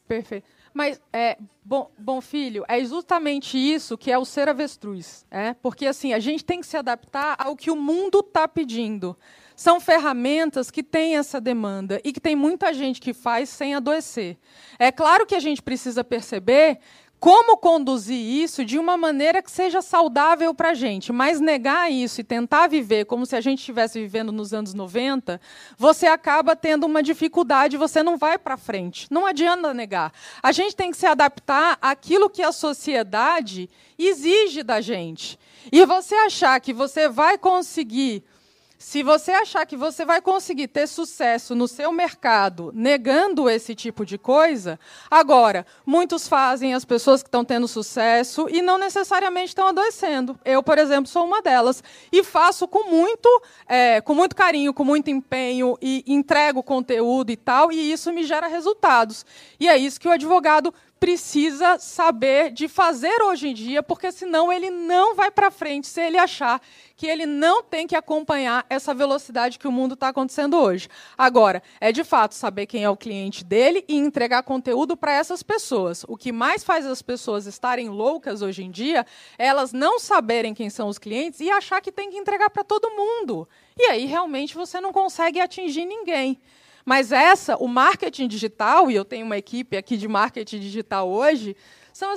[0.08, 0.59] Perfeito.
[0.80, 5.26] Mas, é, bom, bom filho, é justamente isso que é o ser avestruz.
[5.30, 5.54] É?
[5.56, 9.14] Porque assim, a gente tem que se adaptar ao que o mundo está pedindo.
[9.58, 14.38] São ferramentas que têm essa demanda e que tem muita gente que faz sem adoecer.
[14.80, 16.80] É claro que a gente precisa perceber
[17.20, 21.12] como conduzir isso de uma maneira que seja saudável para a gente.
[21.12, 25.40] Mas negar isso e tentar viver como se a gente estivesse vivendo nos anos 90,
[25.78, 29.08] você acaba tendo uma dificuldade, você não vai para frente.
[29.12, 30.14] Não adianta negar.
[30.42, 35.38] A gente tem que se adaptar àquilo que a sociedade exige da gente.
[35.72, 38.24] E você achar que você vai conseguir
[38.82, 44.06] se você achar que você vai conseguir ter sucesso no seu mercado negando esse tipo
[44.06, 44.80] de coisa,
[45.12, 50.40] agora, muitos fazem as pessoas que estão tendo sucesso e não necessariamente estão adoecendo.
[50.46, 51.84] Eu, por exemplo, sou uma delas.
[52.10, 53.28] E faço com muito,
[53.68, 58.24] é, com muito carinho, com muito empenho, e entrego conteúdo e tal, e isso me
[58.24, 59.26] gera resultados.
[59.60, 64.52] E é isso que o advogado precisa saber de fazer hoje em dia, porque senão
[64.52, 66.62] ele não vai para frente se ele achar
[66.96, 70.90] que ele não tem que acompanhar essa velocidade que o mundo está acontecendo hoje.
[71.18, 75.42] Agora, é de fato saber quem é o cliente dele e entregar conteúdo para essas
[75.42, 76.04] pessoas.
[76.10, 79.06] O que mais faz as pessoas estarem loucas hoje em dia
[79.38, 82.64] é elas não saberem quem são os clientes e achar que tem que entregar para
[82.64, 83.48] todo mundo.
[83.78, 86.38] E aí realmente você não consegue atingir ninguém.
[86.90, 91.56] Mas essa, o marketing digital, e eu tenho uma equipe aqui de marketing digital hoje,
[91.94, 92.12] são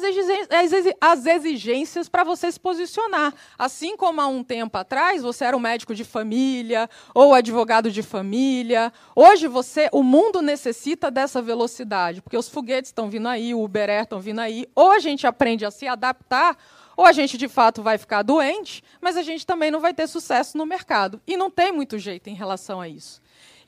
[0.99, 3.35] as exigências para você se posicionar.
[3.59, 8.03] Assim como há um tempo atrás você era um médico de família ou advogado de
[8.03, 13.63] família, hoje você, o mundo necessita dessa velocidade, porque os foguetes estão vindo aí, o
[13.63, 14.67] Uber estão vindo aí.
[14.75, 16.57] Ou a gente aprende a se adaptar,
[16.97, 20.07] ou a gente de fato vai ficar doente, mas a gente também não vai ter
[20.07, 21.21] sucesso no mercado.
[21.27, 23.22] E não tem muito jeito em relação a isso.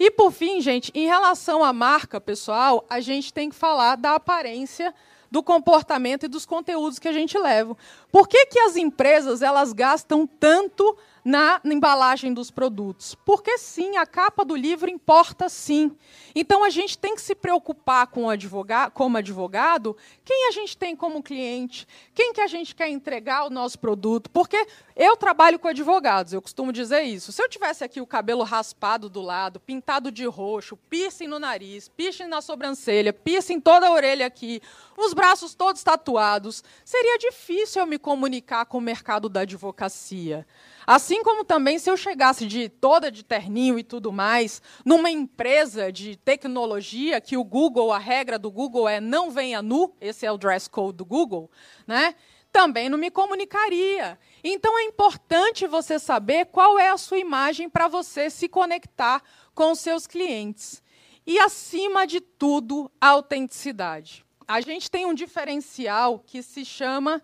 [0.05, 4.17] E por fim, gente, em relação à marca pessoal, a gente tem que falar da
[4.17, 4.95] aparência
[5.31, 7.75] do comportamento e dos conteúdos que a gente leva.
[8.13, 10.95] Por que, que as empresas elas gastam tanto
[11.25, 13.15] na, embalagem dos produtos.
[13.25, 15.97] Porque sim, a capa do livro importa sim.
[16.35, 20.77] Então a gente tem que se preocupar com o advogado, como advogado, quem a gente
[20.77, 24.29] tem como cliente, quem que a gente quer entregar o nosso produto.
[24.29, 27.33] Porque eu trabalho com advogados, eu costumo dizer isso.
[27.33, 31.89] Se eu tivesse aqui o cabelo raspado do lado, pintado de roxo, piercing no nariz,
[31.89, 34.61] piercing na sobrancelha, piercing toda a orelha aqui,
[34.97, 40.47] os braços todos tatuados, seria difícil eu me comunicar com o mercado da advocacia.
[40.87, 45.91] Assim como também se eu chegasse de toda de terninho e tudo mais, numa empresa
[45.91, 50.33] de tecnologia, que o Google, a regra do Google é não venha nu, esse é
[50.33, 51.51] o dress code do Google,
[51.87, 52.15] né?
[52.55, 54.17] também não me comunicaria.
[54.45, 59.21] Então é importante você saber qual é a sua imagem para você se conectar
[59.53, 60.81] com os seus clientes.
[61.27, 64.25] E, acima de tudo, a autenticidade.
[64.47, 67.21] A gente tem um diferencial que se chama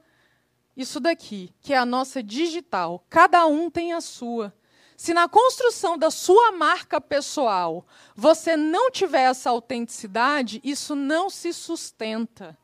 [0.81, 3.05] isso daqui, que é a nossa digital.
[3.09, 4.55] Cada um tem a sua.
[4.97, 11.53] Se na construção da sua marca pessoal você não tiver essa autenticidade, isso não se
[11.53, 12.59] sustenta.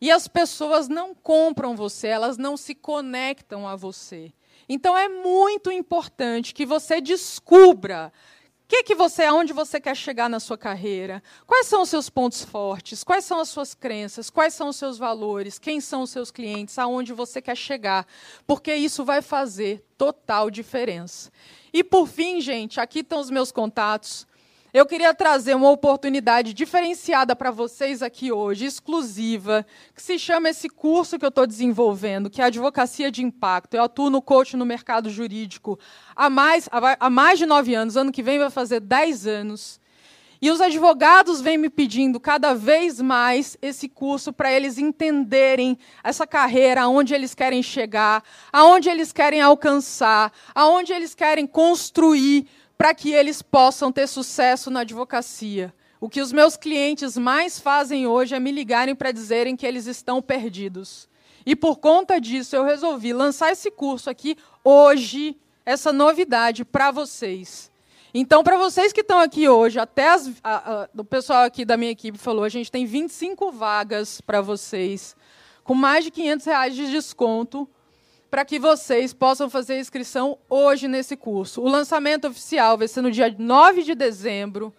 [0.00, 4.32] E as pessoas não compram você, elas não se conectam a você.
[4.68, 8.12] Então é muito importante que você descubra
[8.72, 11.22] que que você, aonde você quer chegar na sua carreira?
[11.46, 13.04] Quais são os seus pontos fortes?
[13.04, 14.30] Quais são as suas crenças?
[14.30, 15.58] Quais são os seus valores?
[15.58, 16.78] Quem são os seus clientes?
[16.78, 18.06] Aonde você quer chegar?
[18.46, 21.30] Porque isso vai fazer total diferença.
[21.70, 24.26] E por fim, gente, aqui estão os meus contatos.
[24.74, 30.66] Eu queria trazer uma oportunidade diferenciada para vocês aqui hoje, exclusiva, que se chama esse
[30.66, 33.74] curso que eu estou desenvolvendo, que é Advocacia de Impacto.
[33.74, 35.78] Eu atuo no coach no mercado jurídico
[36.16, 37.98] há mais, há mais de nove anos.
[37.98, 39.78] Ano que vem vai fazer dez anos.
[40.40, 46.26] E os advogados vêm me pedindo cada vez mais esse curso para eles entenderem essa
[46.26, 52.48] carreira, aonde eles querem chegar, aonde eles querem alcançar, aonde eles querem construir
[52.82, 55.72] para que eles possam ter sucesso na advocacia.
[56.00, 59.86] O que os meus clientes mais fazem hoje é me ligarem para dizerem que eles
[59.86, 61.08] estão perdidos.
[61.46, 67.70] E por conta disso, eu resolvi lançar esse curso aqui hoje, essa novidade para vocês.
[68.12, 71.76] Então, para vocês que estão aqui hoje, até as, a, a, o pessoal aqui da
[71.76, 75.14] minha equipe falou, a gente tem 25 vagas para vocês,
[75.62, 77.70] com mais de 500 reais de desconto
[78.32, 81.60] para que vocês possam fazer a inscrição hoje nesse curso.
[81.60, 84.72] O lançamento oficial vai ser no dia 9 de dezembro,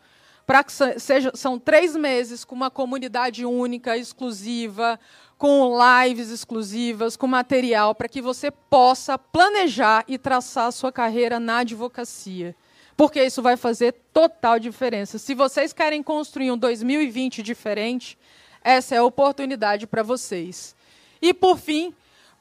[0.43, 4.99] para que seja, são três meses com uma comunidade única, exclusiva,
[5.37, 11.39] com lives exclusivas, com material, para que você possa planejar e traçar a sua carreira
[11.39, 12.55] na advocacia.
[12.97, 15.19] Porque isso vai fazer total diferença.
[15.19, 18.17] Se vocês querem construir um 2020 diferente,
[18.63, 20.75] essa é a oportunidade para vocês.
[21.21, 21.93] E, por fim,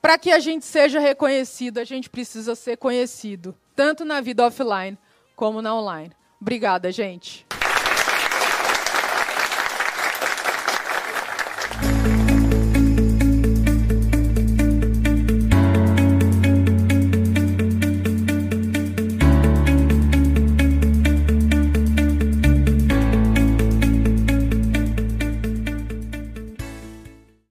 [0.02, 4.98] para que a gente seja reconhecido, a gente precisa ser conhecido, tanto na vida offline
[5.36, 6.12] como na online.
[6.40, 7.46] Obrigada, gente.